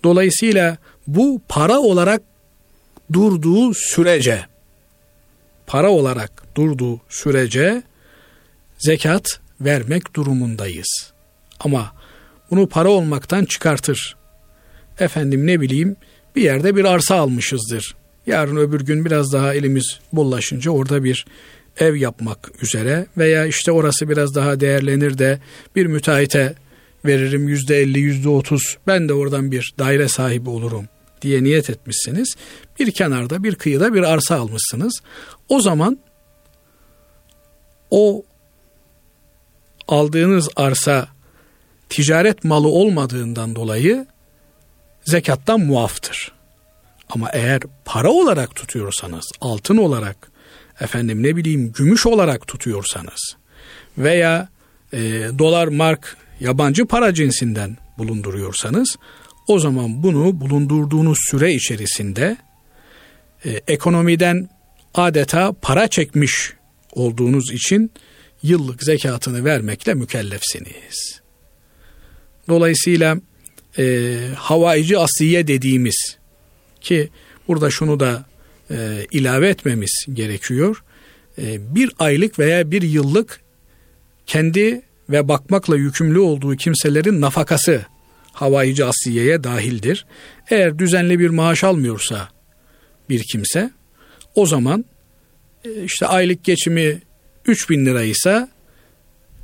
Dolayısıyla 0.04 0.76
bu 1.06 1.40
para 1.48 1.78
olarak 1.78 2.22
durduğu 3.12 3.74
sürece 3.74 4.46
para 5.66 5.90
olarak 5.90 6.42
durduğu 6.54 7.00
sürece 7.08 7.82
zekat 8.78 9.40
vermek 9.60 10.16
durumundayız. 10.16 11.12
Ama 11.60 11.92
bunu 12.50 12.68
para 12.68 12.88
olmaktan 12.88 13.44
çıkartır. 13.44 14.16
Efendim 14.98 15.46
ne 15.46 15.60
bileyim 15.60 15.96
bir 16.36 16.42
yerde 16.42 16.76
bir 16.76 16.84
arsa 16.84 17.16
almışızdır. 17.16 17.94
Yarın 18.26 18.56
öbür 18.56 18.80
gün 18.80 19.04
biraz 19.04 19.32
daha 19.32 19.54
elimiz 19.54 19.98
bollaşınca 20.12 20.70
orada 20.70 21.04
bir 21.04 21.26
ev 21.80 21.96
yapmak 21.96 22.62
üzere 22.62 23.06
veya 23.18 23.46
işte 23.46 23.72
orası 23.72 24.08
biraz 24.08 24.34
daha 24.34 24.60
değerlenir 24.60 25.18
de 25.18 25.38
bir 25.76 25.86
müteahhite 25.86 26.54
veririm 27.04 27.48
yüzde 27.48 27.80
elli 27.80 27.98
yüzde 27.98 28.28
otuz 28.28 28.78
ben 28.86 29.08
de 29.08 29.12
oradan 29.14 29.52
bir 29.52 29.74
daire 29.78 30.08
sahibi 30.08 30.50
olurum 30.50 30.84
diye 31.22 31.44
niyet 31.44 31.70
etmişsiniz. 31.70 32.36
Bir 32.78 32.90
kenarda 32.90 33.44
bir 33.44 33.54
kıyıda 33.54 33.94
bir 33.94 34.02
arsa 34.02 34.40
almışsınız. 34.40 35.02
O 35.48 35.60
zaman 35.60 35.98
o 37.90 38.24
aldığınız 39.88 40.48
arsa 40.56 41.08
ticaret 41.88 42.44
malı 42.44 42.68
olmadığından 42.68 43.54
dolayı 43.54 44.06
zekattan 45.04 45.60
muaftır. 45.60 46.32
Ama 47.10 47.30
eğer 47.32 47.62
para 47.84 48.10
olarak 48.10 48.54
tutuyorsanız, 48.54 49.32
altın 49.40 49.76
olarak, 49.76 50.29
efendim 50.80 51.22
ne 51.22 51.36
bileyim 51.36 51.72
gümüş 51.72 52.06
olarak 52.06 52.46
tutuyorsanız 52.46 53.36
veya 53.98 54.48
e, 54.92 54.98
dolar, 55.38 55.68
mark, 55.68 56.16
yabancı 56.40 56.86
para 56.86 57.14
cinsinden 57.14 57.76
bulunduruyorsanız 57.98 58.96
o 59.48 59.58
zaman 59.58 60.02
bunu 60.02 60.40
bulundurduğunuz 60.40 61.18
süre 61.30 61.54
içerisinde 61.54 62.36
e, 63.44 63.50
ekonomiden 63.68 64.48
adeta 64.94 65.52
para 65.52 65.88
çekmiş 65.88 66.52
olduğunuz 66.92 67.52
için 67.52 67.92
yıllık 68.42 68.82
zekatını 68.82 69.44
vermekle 69.44 69.94
mükellefsiniz. 69.94 71.20
Dolayısıyla 72.48 73.16
e, 73.78 74.16
havaici 74.36 74.98
asiye 74.98 75.46
dediğimiz 75.46 76.16
ki 76.80 77.08
burada 77.48 77.70
şunu 77.70 78.00
da 78.00 78.24
e, 78.70 79.06
ilave 79.10 79.48
etmemiz 79.48 80.06
gerekiyor. 80.12 80.82
E, 81.38 81.74
bir 81.74 81.90
aylık 81.98 82.38
veya 82.38 82.70
bir 82.70 82.82
yıllık 82.82 83.40
kendi 84.26 84.82
ve 85.10 85.28
bakmakla 85.28 85.76
yükümlü 85.76 86.18
olduğu 86.18 86.56
kimselerin 86.56 87.20
nafakası 87.20 87.84
havaici 88.32 88.84
asiyeye 88.84 89.44
dahildir. 89.44 90.06
Eğer 90.50 90.78
düzenli 90.78 91.18
bir 91.18 91.30
maaş 91.30 91.64
almıyorsa 91.64 92.28
bir 93.08 93.22
kimse 93.32 93.70
o 94.34 94.46
zaman 94.46 94.84
e, 95.64 95.84
işte 95.84 96.06
aylık 96.06 96.44
geçimi 96.44 97.02
3 97.46 97.70
bin 97.70 97.86
liraysa 97.86 98.48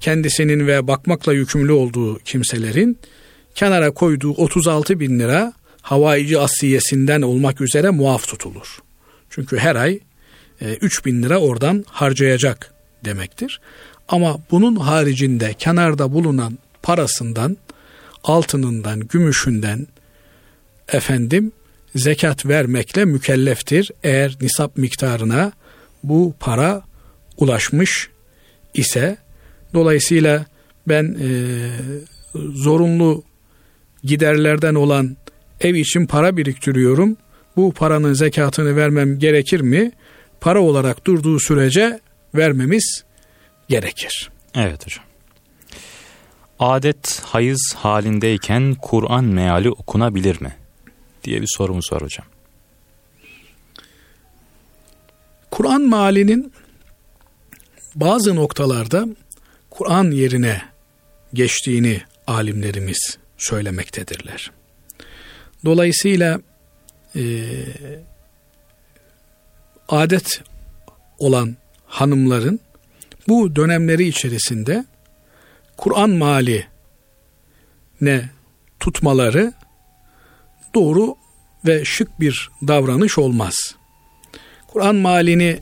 kendisinin 0.00 0.66
ve 0.66 0.86
bakmakla 0.86 1.32
yükümlü 1.32 1.72
olduğu 1.72 2.18
kimselerin 2.18 2.98
kenara 3.54 3.90
koyduğu 3.90 4.30
36 4.30 5.00
bin 5.00 5.18
lira 5.18 5.52
havaici 5.82 6.38
asiyesinden 6.38 7.22
olmak 7.22 7.60
üzere 7.60 7.90
muaf 7.90 8.28
tutulur. 8.28 8.85
Çünkü 9.30 9.58
her 9.58 9.76
ay 9.76 10.00
3 10.60 11.00
e, 11.00 11.04
bin 11.04 11.22
lira 11.22 11.38
oradan 11.38 11.84
harcayacak 11.88 12.74
demektir. 13.04 13.60
Ama 14.08 14.38
bunun 14.50 14.76
haricinde 14.76 15.54
kenarda 15.54 16.12
bulunan 16.12 16.58
parasından, 16.82 17.56
altınından, 18.24 19.00
gümüşünden 19.00 19.86
efendim 20.88 21.52
zekat 21.94 22.46
vermekle 22.46 23.04
mükelleftir. 23.04 23.90
Eğer 24.02 24.36
nisap 24.40 24.76
miktarına 24.76 25.52
bu 26.02 26.34
para 26.40 26.82
ulaşmış 27.36 28.08
ise 28.74 29.16
dolayısıyla 29.74 30.46
ben 30.88 31.16
e, 31.20 31.28
zorunlu 32.34 33.24
giderlerden 34.04 34.74
olan 34.74 35.16
ev 35.60 35.74
için 35.74 36.06
para 36.06 36.36
biriktiriyorum. 36.36 37.16
Bu 37.56 37.72
paranın 37.72 38.12
zekatını 38.12 38.76
vermem 38.76 39.18
gerekir 39.18 39.60
mi? 39.60 39.92
Para 40.40 40.62
olarak 40.62 41.06
durduğu 41.06 41.40
sürece 41.40 42.00
vermemiz 42.34 43.04
gerekir. 43.68 44.30
Evet 44.54 44.86
hocam. 44.86 45.04
Adet 46.58 47.20
hayız 47.24 47.74
halindeyken 47.76 48.74
Kur'an 48.82 49.24
meali 49.24 49.70
okunabilir 49.70 50.40
mi? 50.40 50.56
diye 51.24 51.42
bir 51.42 51.48
sorumuz 51.56 51.92
var 51.92 52.02
hocam. 52.02 52.26
Kur'an 55.50 55.80
mealinin 55.80 56.52
bazı 57.94 58.36
noktalarda 58.36 59.06
Kur'an 59.70 60.10
yerine 60.10 60.62
geçtiğini 61.34 62.02
alimlerimiz 62.26 63.18
söylemektedirler. 63.38 64.50
Dolayısıyla 65.64 66.40
e, 67.16 67.22
adet 69.88 70.42
olan 71.18 71.56
hanımların 71.86 72.60
bu 73.28 73.56
dönemleri 73.56 74.08
içerisinde 74.08 74.84
Kur'an 75.76 76.10
mali 76.10 76.66
ne 78.00 78.30
tutmaları 78.80 79.52
doğru 80.74 81.16
ve 81.66 81.84
şık 81.84 82.20
bir 82.20 82.50
davranış 82.68 83.18
olmaz. 83.18 83.74
Kur'an 84.68 84.94
malini 84.94 85.60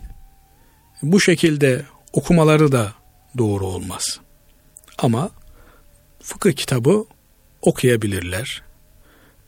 bu 1.03 1.20
şekilde 1.20 1.85
okumaları 2.12 2.72
da 2.72 2.93
doğru 3.39 3.66
olmaz. 3.66 4.20
Ama 4.99 5.31
fıkıh 6.22 6.53
kitabı 6.53 7.05
okuyabilirler. 7.62 8.62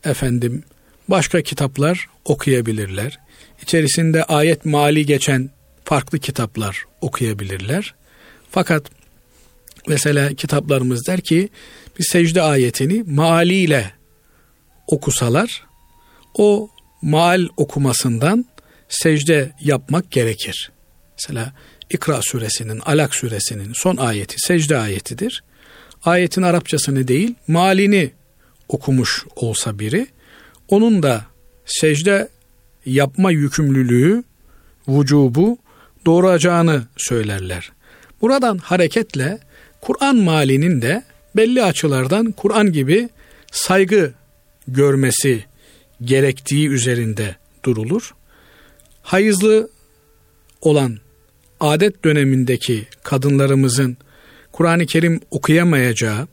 Efendim 0.05 0.65
başka 1.09 1.43
kitaplar 1.43 2.07
okuyabilirler. 2.25 3.19
İçerisinde 3.63 4.25
ayet 4.25 4.65
mali 4.65 5.07
geçen 5.07 5.51
farklı 5.85 6.19
kitaplar 6.19 6.85
okuyabilirler. 7.01 7.95
Fakat 8.51 8.91
mesela 9.89 10.35
kitaplarımız 10.35 11.07
der 11.07 11.21
ki 11.21 11.49
bir 11.99 12.05
secde 12.05 12.43
ayetini 12.43 13.03
maaliyle 13.03 13.93
okusalar 14.87 15.67
o 16.35 16.71
maal 17.03 17.49
okumasından 17.57 18.47
secde 18.89 19.53
yapmak 19.61 20.11
gerekir. 20.11 20.71
Mesela 21.19 21.53
İkra 21.91 22.23
suresinin, 22.23 22.81
Alak 22.81 23.15
suresinin 23.15 23.73
son 23.75 23.97
ayeti 23.97 24.37
secde 24.39 24.79
ayetidir. 24.79 25.45
Ayetin 26.05 26.43
Arapçasını 26.43 27.09
değil, 27.09 27.35
malini 27.49 28.11
okumuş 28.69 29.25
olsa 29.37 29.79
biri 29.79 30.07
onun 30.69 31.03
da 31.03 31.25
secde 31.65 32.29
yapma 32.87 33.31
yükümlülüğü, 33.31 34.25
vücubu 34.89 35.59
doğuracağını 36.07 36.83
söylerler. 36.97 37.73
Buradan 38.21 38.59
hareketle 38.59 39.39
Kur'an 39.81 40.17
malinin 40.17 40.83
de 40.83 41.03
belli 41.37 41.63
açılardan 41.63 42.33
Kur'an 42.33 42.73
gibi 42.73 43.09
saygı 43.53 44.13
görmesi 44.69 45.45
gerektiği 46.03 46.69
üzerinde 46.69 47.37
durulur. 47.65 48.15
Hayızlı 49.03 49.71
olan 50.61 50.99
adet 51.61 52.05
dönemindeki 52.05 52.87
kadınlarımızın 53.03 53.97
Kur'an-ı 54.53 54.87
Kerim 54.87 55.21
okuyamayacağı 55.31 56.29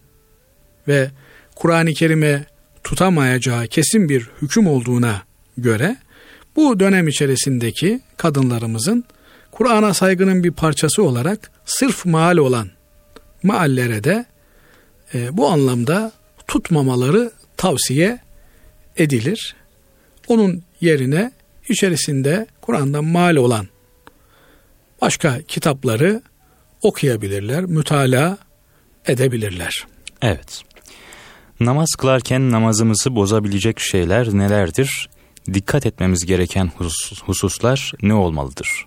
ve 0.88 1.12
Kur'an-ı 1.56 1.94
Kerim'e 1.94 2.46
tutamayacağı 2.84 3.68
kesin 3.68 4.10
bir 4.10 4.30
hüküm 4.42 4.68
olduğuna 4.68 5.22
göre 5.58 5.98
bu 6.56 6.80
dönem 6.80 7.08
içerisindeki 7.08 8.02
kadınlarımızın 8.18 9.06
Kur'an'a 9.52 9.94
saygının 9.94 10.44
bir 10.44 10.52
parçası 10.52 11.04
olarak 11.04 11.52
sırf 11.66 12.06
maal 12.06 12.38
olan 12.38 12.70
maallere 13.44 14.04
de 14.04 14.26
e, 15.14 15.38
bu 15.38 15.48
anlamda 15.48 16.12
tutmamaları 16.48 17.32
tavsiye 17.58 18.20
edilir. 18.98 19.56
Onun 20.28 20.64
yerine 20.82 21.32
içerisinde 21.70 22.48
Kur'an'dan 22.62 23.06
mal 23.06 23.36
olan 23.36 23.68
başka 25.02 25.42
kitapları 25.42 26.22
okuyabilirler, 26.82 27.66
mütalaa 27.66 28.38
edebilirler. 29.08 29.88
Evet. 30.22 30.64
Namaz 31.66 31.90
kılarken 31.98 32.52
namazımızı 32.52 33.16
bozabilecek 33.16 33.80
şeyler 33.80 34.28
nelerdir? 34.34 35.10
Dikkat 35.54 35.86
etmemiz 35.86 36.26
gereken 36.26 36.72
hususlar 37.26 37.92
ne 38.02 38.14
olmalıdır? 38.14 38.86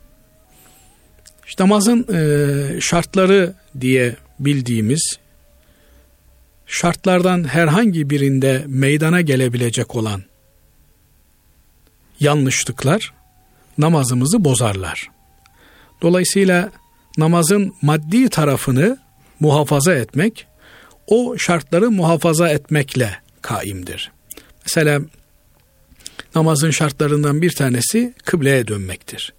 İşte 1.46 1.64
namazın 1.64 2.06
e, 2.14 2.80
şartları 2.80 3.54
diye 3.80 4.16
bildiğimiz 4.40 5.18
şartlardan 6.66 7.44
herhangi 7.44 8.10
birinde 8.10 8.64
meydana 8.66 9.20
gelebilecek 9.20 9.96
olan 9.96 10.22
yanlışlıklar 12.20 13.12
namazımızı 13.78 14.44
bozarlar. 14.44 15.10
Dolayısıyla 16.02 16.70
namazın 17.18 17.74
maddi 17.82 18.28
tarafını 18.28 18.98
muhafaza 19.40 19.94
etmek 19.94 20.46
o 21.06 21.38
şartları 21.38 21.90
muhafaza 21.90 22.48
etmekle 22.48 23.18
kaimdir. 23.42 24.12
Mesela 24.66 25.00
namazın 26.34 26.70
şartlarından 26.70 27.42
bir 27.42 27.50
tanesi 27.50 28.14
kıbleye 28.24 28.68
dönmektir. 28.68 29.32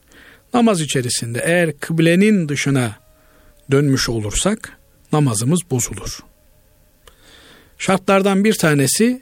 Namaz 0.54 0.82
içerisinde 0.82 1.42
eğer 1.46 1.80
kıblenin 1.80 2.50
dışına 2.50 2.96
dönmüş 3.72 4.10
olursak 4.10 4.78
namazımız 5.12 5.60
bozulur. 5.72 6.20
Şartlardan 7.78 8.44
bir 8.44 8.54
tanesi 8.54 9.22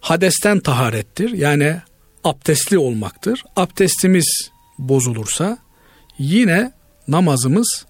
hadesten 0.00 0.60
taharettir. 0.60 1.30
Yani 1.30 1.76
abdestli 2.24 2.78
olmaktır. 2.78 3.44
Abdestimiz 3.56 4.50
bozulursa 4.78 5.58
yine 6.18 6.72
namazımız 7.08 7.86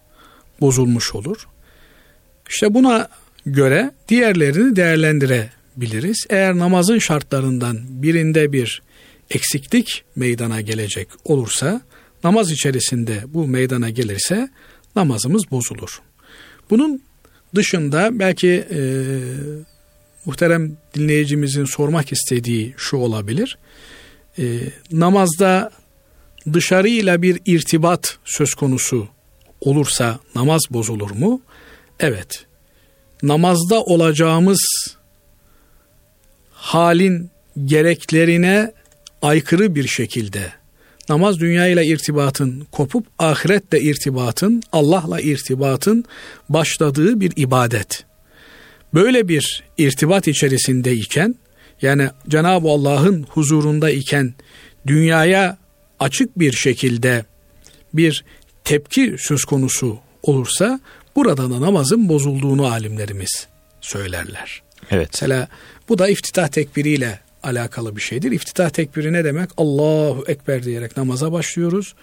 bozulmuş 0.61 1.15
olur. 1.15 1.49
İşte 2.55 2.75
buna 2.75 3.09
göre 3.47 3.91
diğerlerini 4.09 4.77
değerlendirebiliriz. 4.77 6.27
Eğer 6.31 6.59
namazın 6.59 6.99
şartlarından 6.99 7.79
birinde 7.89 8.53
bir 8.53 8.83
eksiklik 9.31 10.05
meydana 10.17 10.61
gelecek 10.61 11.09
olursa, 11.25 11.81
namaz 12.25 12.51
içerisinde 12.51 13.23
bu 13.27 13.47
meydana 13.47 13.91
gelirse 13.91 14.49
namazımız 14.97 15.51
bozulur. 15.51 16.03
Bunun 16.71 17.03
dışında 17.55 18.19
belki 18.19 18.49
e, 18.71 18.81
muhterem 20.25 20.77
dinleyicimizin 20.95 21.65
sormak 21.65 22.13
istediği 22.13 22.75
şu 22.77 22.97
olabilir. 22.97 23.59
E, 24.39 24.45
namazda 24.93 25.71
dışarıyla 26.53 27.23
bir 27.23 27.41
irtibat 27.47 28.19
söz 28.25 28.55
konusu 28.55 29.09
olursa 29.61 30.19
namaz 30.35 30.63
bozulur 30.71 31.11
mu? 31.11 31.41
Evet. 32.01 32.47
Namazda 33.23 33.83
olacağımız 33.83 34.61
halin 36.53 37.31
gereklerine 37.65 38.73
aykırı 39.23 39.75
bir 39.75 39.89
şekilde 39.89 40.53
namaz 41.09 41.41
dünya 41.41 41.67
ile 41.67 41.87
irtibatın 41.87 42.67
kopup 42.73 43.07
ahiretle 43.19 43.81
irtibatın, 43.81 44.63
Allah'la 44.73 45.21
irtibatın 45.21 46.05
başladığı 46.49 47.21
bir 47.21 47.33
ibadet. 47.37 48.05
Böyle 48.95 49.29
bir 49.29 49.65
irtibat 49.79 50.29
içerisindeyken 50.29 51.35
yani 51.83 52.09
Cenab-ı 52.29 52.69
Allah'ın 52.69 53.23
huzurunda 53.23 53.91
iken 53.91 54.35
dünyaya 54.87 55.59
açık 56.01 56.39
bir 56.39 56.53
şekilde 56.53 57.25
bir 57.95 58.25
tepki 58.65 59.17
söz 59.19 59.45
konusu 59.45 59.99
olursa 60.23 60.81
burada 61.17 61.51
da 61.51 61.61
namazın 61.61 62.09
bozulduğunu 62.09 62.67
alimlerimiz 62.67 63.47
söylerler. 63.81 64.63
Evet. 64.91 65.09
Mesela 65.13 65.49
bu 65.89 65.99
da 65.99 66.09
iftitah 66.09 66.49
tekbiriyle 66.49 67.21
alakalı 67.43 67.97
bir 67.97 68.01
şeydir. 68.01 68.33
İftitah 68.33 68.71
tekbiri 68.71 69.13
ne 69.13 69.25
demek? 69.25 69.51
Allahu 69.57 70.25
Ekber 70.27 70.63
diyerek 70.63 70.97
namaza 70.97 71.33
başlıyoruz. 71.33 71.95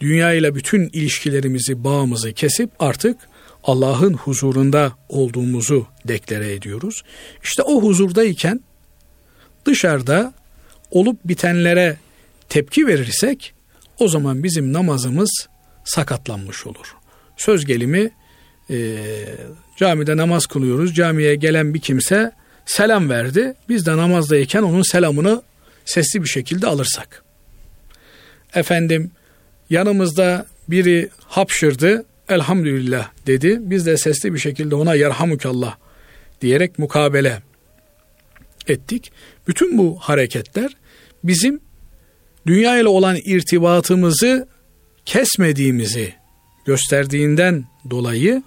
Dünya 0.00 0.32
ile 0.32 0.54
bütün 0.54 0.88
ilişkilerimizi, 0.92 1.84
bağımızı 1.84 2.32
kesip 2.32 2.70
artık 2.78 3.16
Allah'ın 3.64 4.14
huzurunda 4.14 4.92
olduğumuzu 5.08 5.86
deklare 6.04 6.52
ediyoruz. 6.52 7.02
İşte 7.42 7.62
o 7.62 7.82
huzurdayken 7.82 8.60
dışarıda 9.66 10.32
olup 10.90 11.18
bitenlere 11.24 11.98
tepki 12.48 12.86
verirsek 12.86 13.54
o 13.98 14.08
zaman 14.08 14.42
bizim 14.42 14.72
namazımız 14.72 15.48
sakatlanmış 15.84 16.66
olur. 16.66 16.95
Söz 17.36 17.64
gelimi 17.64 18.10
e, 18.70 18.96
camide 19.76 20.16
namaz 20.16 20.46
kılıyoruz. 20.46 20.94
Camiye 20.94 21.34
gelen 21.34 21.74
bir 21.74 21.80
kimse 21.80 22.32
selam 22.66 23.10
verdi. 23.10 23.54
Biz 23.68 23.86
de 23.86 23.96
namazdayken 23.96 24.62
onun 24.62 24.82
selamını 24.82 25.42
sesli 25.84 26.22
bir 26.22 26.28
şekilde 26.28 26.66
alırsak. 26.66 27.22
Efendim 28.54 29.10
yanımızda 29.70 30.46
biri 30.68 31.08
hapşırdı. 31.24 32.04
Elhamdülillah 32.28 33.10
dedi. 33.26 33.58
Biz 33.60 33.86
de 33.86 33.96
sesli 33.96 34.34
bir 34.34 34.38
şekilde 34.38 34.74
ona 34.74 34.94
yerhamukallah 34.94 35.76
diyerek 36.40 36.78
mukabele 36.78 37.42
ettik. 38.68 39.12
Bütün 39.48 39.78
bu 39.78 39.98
hareketler 40.00 40.76
bizim 41.24 41.60
dünya 42.46 42.78
ile 42.78 42.88
olan 42.88 43.16
irtibatımızı 43.24 44.48
kesmediğimizi 45.04 46.14
gösterdiğinden 46.66 47.64
dolayı 47.90 48.42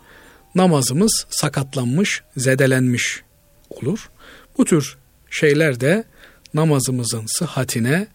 namazımız 0.55 1.25
sakatlanmış, 1.29 2.23
zedelenmiş 2.37 3.21
olur. 3.69 4.09
Bu 4.57 4.65
tür 4.65 4.97
şeyler 5.29 5.79
de 5.79 6.03
namazımızın 6.53 7.25
sıhhatine 7.27 8.07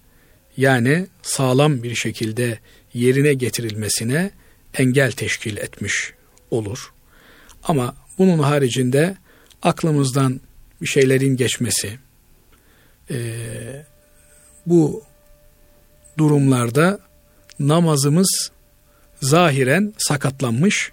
yani 0.57 1.07
sağlam 1.23 1.83
bir 1.83 1.95
şekilde 1.95 2.59
yerine 2.95 3.35
getirilmesine 3.35 4.31
engel 4.75 5.13
teşkil 5.13 5.57
etmiş 5.57 6.13
olur. 6.51 6.93
Ama 7.63 7.97
bunun 8.19 8.39
haricinde 8.39 9.17
aklımızdan 9.63 10.41
bir 10.83 10.87
şeylerin 10.87 11.37
geçmesi, 11.37 11.99
e, 13.11 13.17
bu 14.67 15.03
durumlarda 16.19 16.99
namazımız 17.59 18.51
zahiren 19.25 19.95
sakatlanmış 19.99 20.93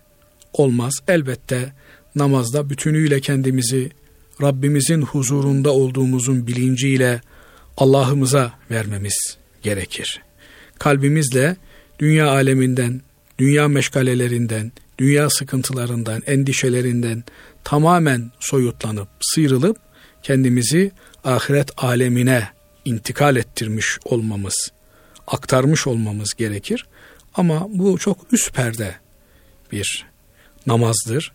olmaz. 0.54 0.94
Elbette 1.08 1.74
namazda 2.16 2.70
bütünüyle 2.70 3.20
kendimizi 3.20 3.92
Rabbimizin 4.42 5.02
huzurunda 5.02 5.72
olduğumuzun 5.72 6.48
bilinciyle 6.48 7.22
Allah'ımıza 7.78 8.54
vermemiz 8.72 9.38
gerekir. 9.64 10.22
Kalbimizle 10.80 11.56
dünya 12.00 12.28
aleminden, 12.28 13.02
dünya 13.40 13.68
meşgalelerinden, 13.68 14.72
dünya 14.98 15.30
sıkıntılarından, 15.30 16.22
endişelerinden 16.26 17.24
tamamen 17.64 18.32
soyutlanıp, 18.40 19.08
sıyrılıp 19.22 19.78
kendimizi 20.24 20.92
ahiret 21.24 21.72
alemine 21.78 22.48
intikal 22.86 23.36
ettirmiş 23.36 24.00
olmamız, 24.06 24.72
aktarmış 25.28 25.88
olmamız 25.88 26.34
gerekir. 26.34 26.86
Ama 27.36 27.68
bu 27.70 27.98
çok 27.98 28.18
üst 28.32 28.54
perde 28.54 28.96
bir 29.72 30.06
namazdır. 30.68 31.32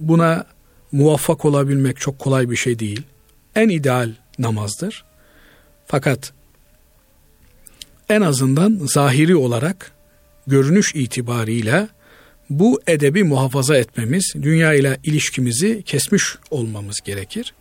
Buna 0.00 0.46
muvaffak 0.92 1.44
olabilmek 1.44 2.00
çok 2.00 2.18
kolay 2.18 2.50
bir 2.50 2.56
şey 2.56 2.78
değil. 2.78 3.02
En 3.54 3.68
ideal 3.68 4.10
namazdır. 4.38 5.04
Fakat 5.86 6.32
en 8.08 8.20
azından 8.20 8.80
zahiri 8.82 9.36
olarak 9.36 9.92
görünüş 10.46 10.94
itibariyle 10.94 11.88
bu 12.50 12.80
edebi 12.86 13.24
muhafaza 13.24 13.76
etmemiz, 13.76 14.32
dünya 14.42 14.74
ile 14.74 14.98
ilişkimizi 15.04 15.82
kesmiş 15.82 16.24
olmamız 16.50 17.00
gerekir. 17.04 17.54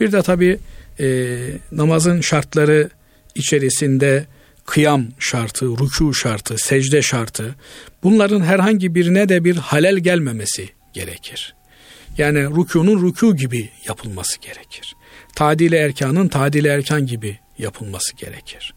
Bir 0.00 0.12
de 0.12 0.22
tabi 0.22 0.58
e, 1.00 1.36
namazın 1.72 2.20
şartları 2.20 2.90
içerisinde 3.34 4.26
kıyam 4.66 5.06
şartı, 5.18 5.64
rükû 5.66 6.14
şartı, 6.14 6.58
secde 6.58 7.02
şartı 7.02 7.54
bunların 8.02 8.40
herhangi 8.40 8.94
birine 8.94 9.28
de 9.28 9.44
bir 9.44 9.56
halel 9.56 9.96
gelmemesi 9.96 10.68
gerekir. 10.92 11.54
Yani 12.18 12.38
rükûnun 12.38 13.08
rükû 13.08 13.36
gibi 13.36 13.68
yapılması 13.86 14.40
gerekir. 14.40 14.96
Tadili 15.36 15.76
erkanın 15.76 16.28
tadili 16.28 16.68
erkan 16.68 17.06
gibi 17.06 17.38
yapılması 17.58 18.16
gerekir. 18.16 18.74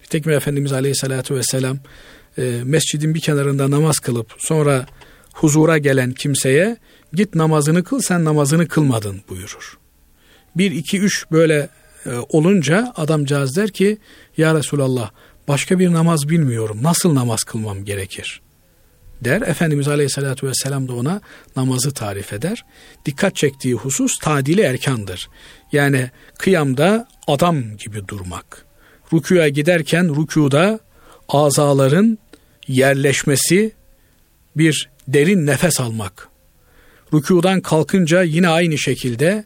Nitekim 0.00 0.32
Efendimiz 0.32 0.72
Aleyhisselatü 0.72 1.34
Vesselam 1.34 1.78
e, 2.38 2.60
mescidin 2.64 3.14
bir 3.14 3.20
kenarında 3.20 3.70
namaz 3.70 3.98
kılıp 3.98 4.34
sonra 4.38 4.86
huzura 5.32 5.78
gelen 5.78 6.12
kimseye 6.12 6.76
git 7.12 7.34
namazını 7.34 7.84
kıl 7.84 8.00
sen 8.00 8.24
namazını 8.24 8.68
kılmadın 8.68 9.22
buyurur. 9.28 9.78
Bir, 10.56 10.70
iki, 10.70 10.98
üç 10.98 11.30
böyle 11.32 11.68
e, 12.08 12.12
olunca 12.28 12.92
adamcağız 12.96 13.56
der 13.56 13.70
ki 13.70 13.98
ya 14.36 14.54
Resulallah 14.54 15.10
başka 15.48 15.78
bir 15.78 15.92
namaz 15.92 16.28
bilmiyorum 16.28 16.78
nasıl 16.82 17.14
namaz 17.14 17.44
kılmam 17.44 17.84
gerekir 17.84 18.40
der. 19.20 19.42
Efendimiz 19.42 19.88
Aleyhisselatü 19.88 20.46
Vesselam 20.46 20.88
da 20.88 20.94
ona 20.94 21.20
namazı 21.56 21.94
tarif 21.94 22.32
eder. 22.32 22.64
Dikkat 23.06 23.36
çektiği 23.36 23.74
husus 23.74 24.18
tadili 24.18 24.60
erkandır. 24.60 25.28
Yani 25.72 26.10
kıyamda 26.38 27.08
adam 27.26 27.76
gibi 27.76 28.08
durmak. 28.08 28.64
Rükuya 29.12 29.48
giderken 29.48 30.20
rükuda 30.20 30.80
azaların 31.28 32.18
yerleşmesi, 32.68 33.72
bir 34.56 34.90
derin 35.08 35.46
nefes 35.46 35.80
almak. 35.80 36.28
Rükudan 37.14 37.60
kalkınca 37.60 38.22
yine 38.22 38.48
aynı 38.48 38.78
şekilde 38.78 39.44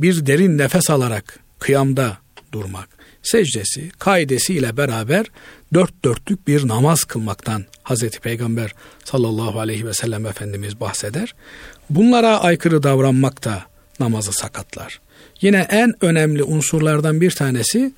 bir 0.00 0.26
derin 0.26 0.58
nefes 0.58 0.90
alarak 0.90 1.38
kıyamda 1.62 2.18
durmak. 2.52 2.88
Secdesi, 3.22 3.90
kaidesi 3.98 4.54
ile 4.54 4.76
beraber 4.76 5.26
dört 5.74 6.04
dörtlük 6.04 6.48
bir 6.48 6.68
namaz 6.68 7.04
kılmaktan 7.04 7.64
Hazreti 7.82 8.20
Peygamber 8.20 8.74
sallallahu 9.04 9.60
aleyhi 9.60 9.86
ve 9.86 9.94
sellem 9.94 10.26
Efendimiz 10.26 10.80
bahseder. 10.80 11.34
Bunlara 11.90 12.40
aykırı 12.40 12.82
davranmak 12.82 13.44
da 13.44 13.62
namazı 14.00 14.32
sakatlar. 14.32 15.00
Yine 15.40 15.66
en 15.70 15.94
önemli 16.00 16.42
unsurlardan 16.42 17.20
bir 17.20 17.30
tanesi 17.30 17.92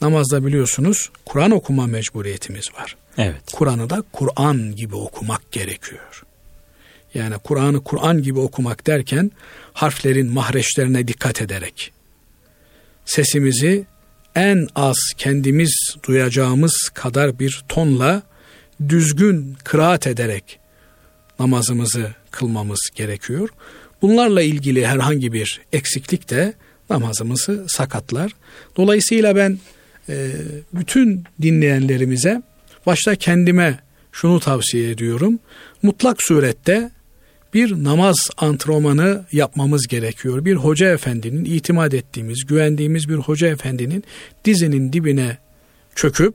namazda 0.00 0.46
biliyorsunuz 0.46 1.10
Kur'an 1.26 1.50
okuma 1.50 1.86
mecburiyetimiz 1.86 2.74
var. 2.74 2.96
Evet. 3.18 3.52
Kur'an'ı 3.52 3.90
da 3.90 4.02
Kur'an 4.12 4.74
gibi 4.76 4.94
okumak 4.94 5.52
gerekiyor. 5.52 6.22
Yani 7.14 7.34
Kur'an'ı 7.44 7.84
Kur'an 7.84 8.22
gibi 8.22 8.38
okumak 8.38 8.86
derken 8.86 9.30
harflerin 9.72 10.32
mahreçlerine 10.32 11.08
dikkat 11.08 11.42
ederek 11.42 11.92
sesimizi 13.04 13.86
en 14.34 14.68
az 14.74 14.96
kendimiz 15.18 15.96
duyacağımız 16.08 16.90
kadar 16.94 17.38
bir 17.38 17.64
tonla 17.68 18.22
düzgün 18.88 19.56
kıraat 19.64 20.06
ederek 20.06 20.58
namazımızı 21.38 22.14
kılmamız 22.30 22.90
gerekiyor. 22.94 23.48
Bunlarla 24.02 24.42
ilgili 24.42 24.86
herhangi 24.86 25.32
bir 25.32 25.60
eksiklik 25.72 26.30
de 26.30 26.54
namazımızı 26.90 27.64
sakatlar. 27.68 28.32
Dolayısıyla 28.76 29.36
ben 29.36 29.58
e, 30.08 30.30
bütün 30.74 31.24
dinleyenlerimize 31.42 32.42
başta 32.86 33.14
kendime 33.16 33.78
şunu 34.12 34.40
tavsiye 34.40 34.90
ediyorum. 34.90 35.38
Mutlak 35.82 36.22
surette 36.22 36.90
bir 37.54 37.84
namaz 37.84 38.16
antrenmanı 38.36 39.24
yapmamız 39.32 39.86
gerekiyor. 39.86 40.44
Bir 40.44 40.54
hoca 40.54 40.92
efendinin 40.92 41.44
itimat 41.44 41.94
ettiğimiz, 41.94 42.46
güvendiğimiz 42.46 43.08
bir 43.08 43.14
hoca 43.14 43.48
efendinin 43.48 44.04
dizinin 44.44 44.92
dibine 44.92 45.38
çöküp 45.94 46.34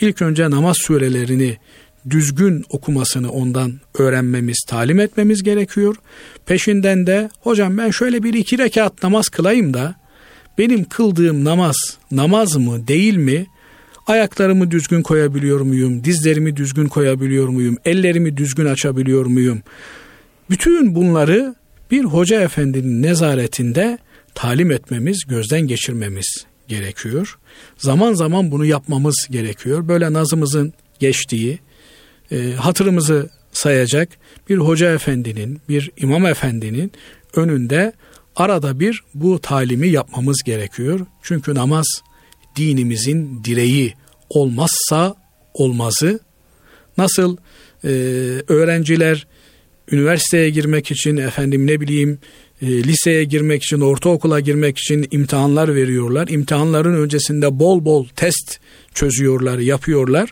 ilk 0.00 0.22
önce 0.22 0.50
namaz 0.50 0.76
surelerini 0.80 1.56
düzgün 2.10 2.64
okumasını 2.70 3.30
ondan 3.30 3.80
öğrenmemiz, 3.98 4.64
talim 4.68 5.00
etmemiz 5.00 5.42
gerekiyor. 5.42 5.96
Peşinden 6.46 7.06
de 7.06 7.28
hocam 7.40 7.78
ben 7.78 7.90
şöyle 7.90 8.22
bir 8.22 8.34
iki 8.34 8.58
rekat 8.58 9.02
namaz 9.02 9.28
kılayım 9.28 9.74
da 9.74 9.94
benim 10.58 10.84
kıldığım 10.84 11.44
namaz 11.44 11.76
namaz 12.10 12.56
mı 12.56 12.88
değil 12.88 13.16
mi? 13.16 13.46
Ayaklarımı 14.06 14.70
düzgün 14.70 15.02
koyabiliyor 15.02 15.60
muyum? 15.60 16.04
Dizlerimi 16.04 16.56
düzgün 16.56 16.86
koyabiliyor 16.86 17.48
muyum? 17.48 17.76
Ellerimi 17.84 18.36
düzgün 18.36 18.66
açabiliyor 18.66 19.26
muyum? 19.26 19.62
Bütün 20.50 20.94
bunları 20.94 21.54
bir 21.90 22.04
hoca 22.04 22.40
efendinin 22.40 23.02
nezaretinde 23.02 23.98
talim 24.34 24.70
etmemiz, 24.70 25.24
gözden 25.28 25.60
geçirmemiz 25.60 26.46
gerekiyor. 26.68 27.38
Zaman 27.76 28.14
zaman 28.14 28.50
bunu 28.50 28.64
yapmamız 28.64 29.26
gerekiyor. 29.30 29.88
Böyle 29.88 30.12
nazımızın 30.12 30.72
geçtiği, 30.98 31.58
e, 32.32 32.52
hatırımızı 32.52 33.30
sayacak 33.52 34.08
bir 34.48 34.58
hoca 34.58 34.94
efendinin, 34.94 35.60
bir 35.68 35.90
imam 35.96 36.26
efendinin 36.26 36.92
önünde 37.36 37.92
arada 38.36 38.80
bir 38.80 39.02
bu 39.14 39.38
talimi 39.38 39.88
yapmamız 39.88 40.42
gerekiyor. 40.44 41.06
Çünkü 41.22 41.54
namaz 41.54 41.86
dinimizin 42.56 43.44
direği 43.44 43.94
olmazsa 44.30 45.14
olmazı. 45.54 46.20
Nasıl 46.98 47.36
e, 47.84 47.88
öğrenciler 48.48 49.26
üniversiteye 49.90 50.50
girmek 50.50 50.90
için 50.90 51.16
efendim 51.16 51.66
ne 51.66 51.80
bileyim 51.80 52.18
e, 52.62 52.66
liseye 52.66 53.24
girmek 53.24 53.62
için, 53.62 53.80
ortaokula 53.80 54.40
girmek 54.40 54.78
için 54.78 55.08
imtihanlar 55.10 55.74
veriyorlar. 55.74 56.28
İmtihanların 56.28 56.94
öncesinde 56.94 57.58
bol 57.58 57.84
bol 57.84 58.06
test 58.08 58.60
çözüyorlar, 58.94 59.58
yapıyorlar. 59.58 60.30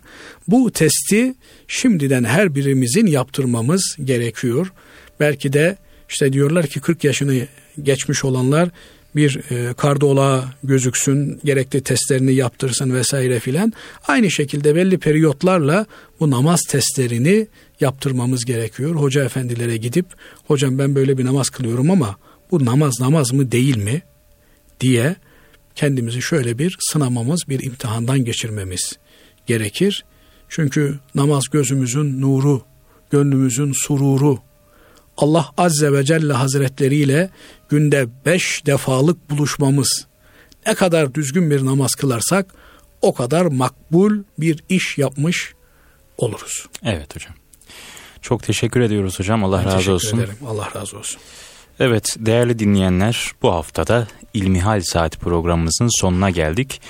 Bu 0.49 0.71
testi 0.71 1.35
şimdiden 1.69 2.25
her 2.25 2.55
birimizin 2.55 3.07
yaptırmamız 3.07 3.97
gerekiyor. 4.05 4.73
Belki 5.21 5.53
de 5.53 5.77
işte 6.09 6.33
diyorlar 6.33 6.67
ki 6.67 6.81
40 6.81 7.05
yaşını 7.05 7.47
geçmiş 7.83 8.25
olanlar 8.25 8.69
bir 9.17 9.41
e, 9.51 9.75
kardola 9.75 10.55
gözüksün, 10.65 11.41
gerekli 11.45 11.81
testlerini 11.81 12.35
yaptırsın 12.35 12.95
vesaire 12.95 13.41
filan. 13.41 13.73
Aynı 14.09 14.31
şekilde 14.31 14.75
belli 14.75 14.99
periyotlarla 14.99 15.87
bu 16.21 16.31
namaz 16.31 16.61
testlerini 16.69 17.47
yaptırmamız 17.81 18.45
gerekiyor. 18.45 18.95
Hoca 18.95 19.25
efendilere 19.25 19.77
gidip 19.77 20.07
hocam 20.47 20.79
ben 20.79 20.95
böyle 20.95 21.19
bir 21.19 21.25
namaz 21.25 21.51
kılıyorum 21.51 21.91
ama 21.91 22.17
bu 22.51 22.65
namaz 22.65 23.01
namaz 23.01 23.33
mı 23.33 23.53
değil 23.53 23.77
mi 23.77 24.03
diye 24.81 25.17
kendimizi 25.75 26.23
şöyle 26.23 26.59
bir 26.59 26.77
sınamamız, 26.81 27.41
bir 27.49 27.63
imtihandan 27.63 28.25
geçirmemiz 28.25 28.99
gerekir. 29.47 30.05
Çünkü 30.49 30.99
namaz 31.15 31.45
gözümüzün 31.53 32.21
nuru, 32.21 32.63
gönlümüzün 33.11 33.73
sururu. 33.87 34.39
Allah 35.17 35.51
Azze 35.57 35.93
ve 35.93 36.05
Celle 36.05 36.33
Hazretleri 36.33 36.97
ile 36.97 37.31
günde 37.69 38.09
beş 38.27 38.67
defalık 38.67 39.31
buluşmamız. 39.31 40.07
Ne 40.67 40.75
kadar 40.75 41.15
düzgün 41.15 41.51
bir 41.51 41.65
namaz 41.65 41.95
kılarsak 41.95 42.55
o 43.03 43.15
kadar 43.15 43.47
makbul 43.47 44.23
bir 44.39 44.65
iş 44.69 44.99
yapmış 44.99 45.55
oluruz. 46.19 46.67
Evet 46.85 47.17
hocam. 47.17 47.44
Çok 48.25 48.43
teşekkür 48.43 48.81
ediyoruz 48.81 49.19
hocam. 49.19 49.45
Allah 49.45 49.63
ben 49.67 49.73
razı 49.75 49.93
olsun. 49.93 50.19
Ederim. 50.19 50.37
Allah 50.49 50.69
razı 50.77 50.99
olsun. 50.99 51.21
Evet 51.81 52.17
değerli 52.19 52.59
dinleyenler 52.59 53.33
bu 53.43 53.53
haftada 53.53 54.07
İlmihal 54.35 54.81
Saati 54.81 55.19
programımızın 55.19 56.01
sonuna 56.01 56.31
geldik. 56.31 56.81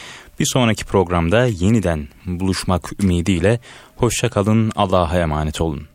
Bir 0.40 0.46
sonraki 0.52 0.84
programda 0.84 1.46
yeniden 1.46 2.08
buluşmak 2.26 3.02
ümidiyle 3.02 3.60
hoşça 3.96 4.28
kalın 4.28 4.72
Allah'a 4.76 5.18
emanet 5.18 5.60
olun. 5.60 5.88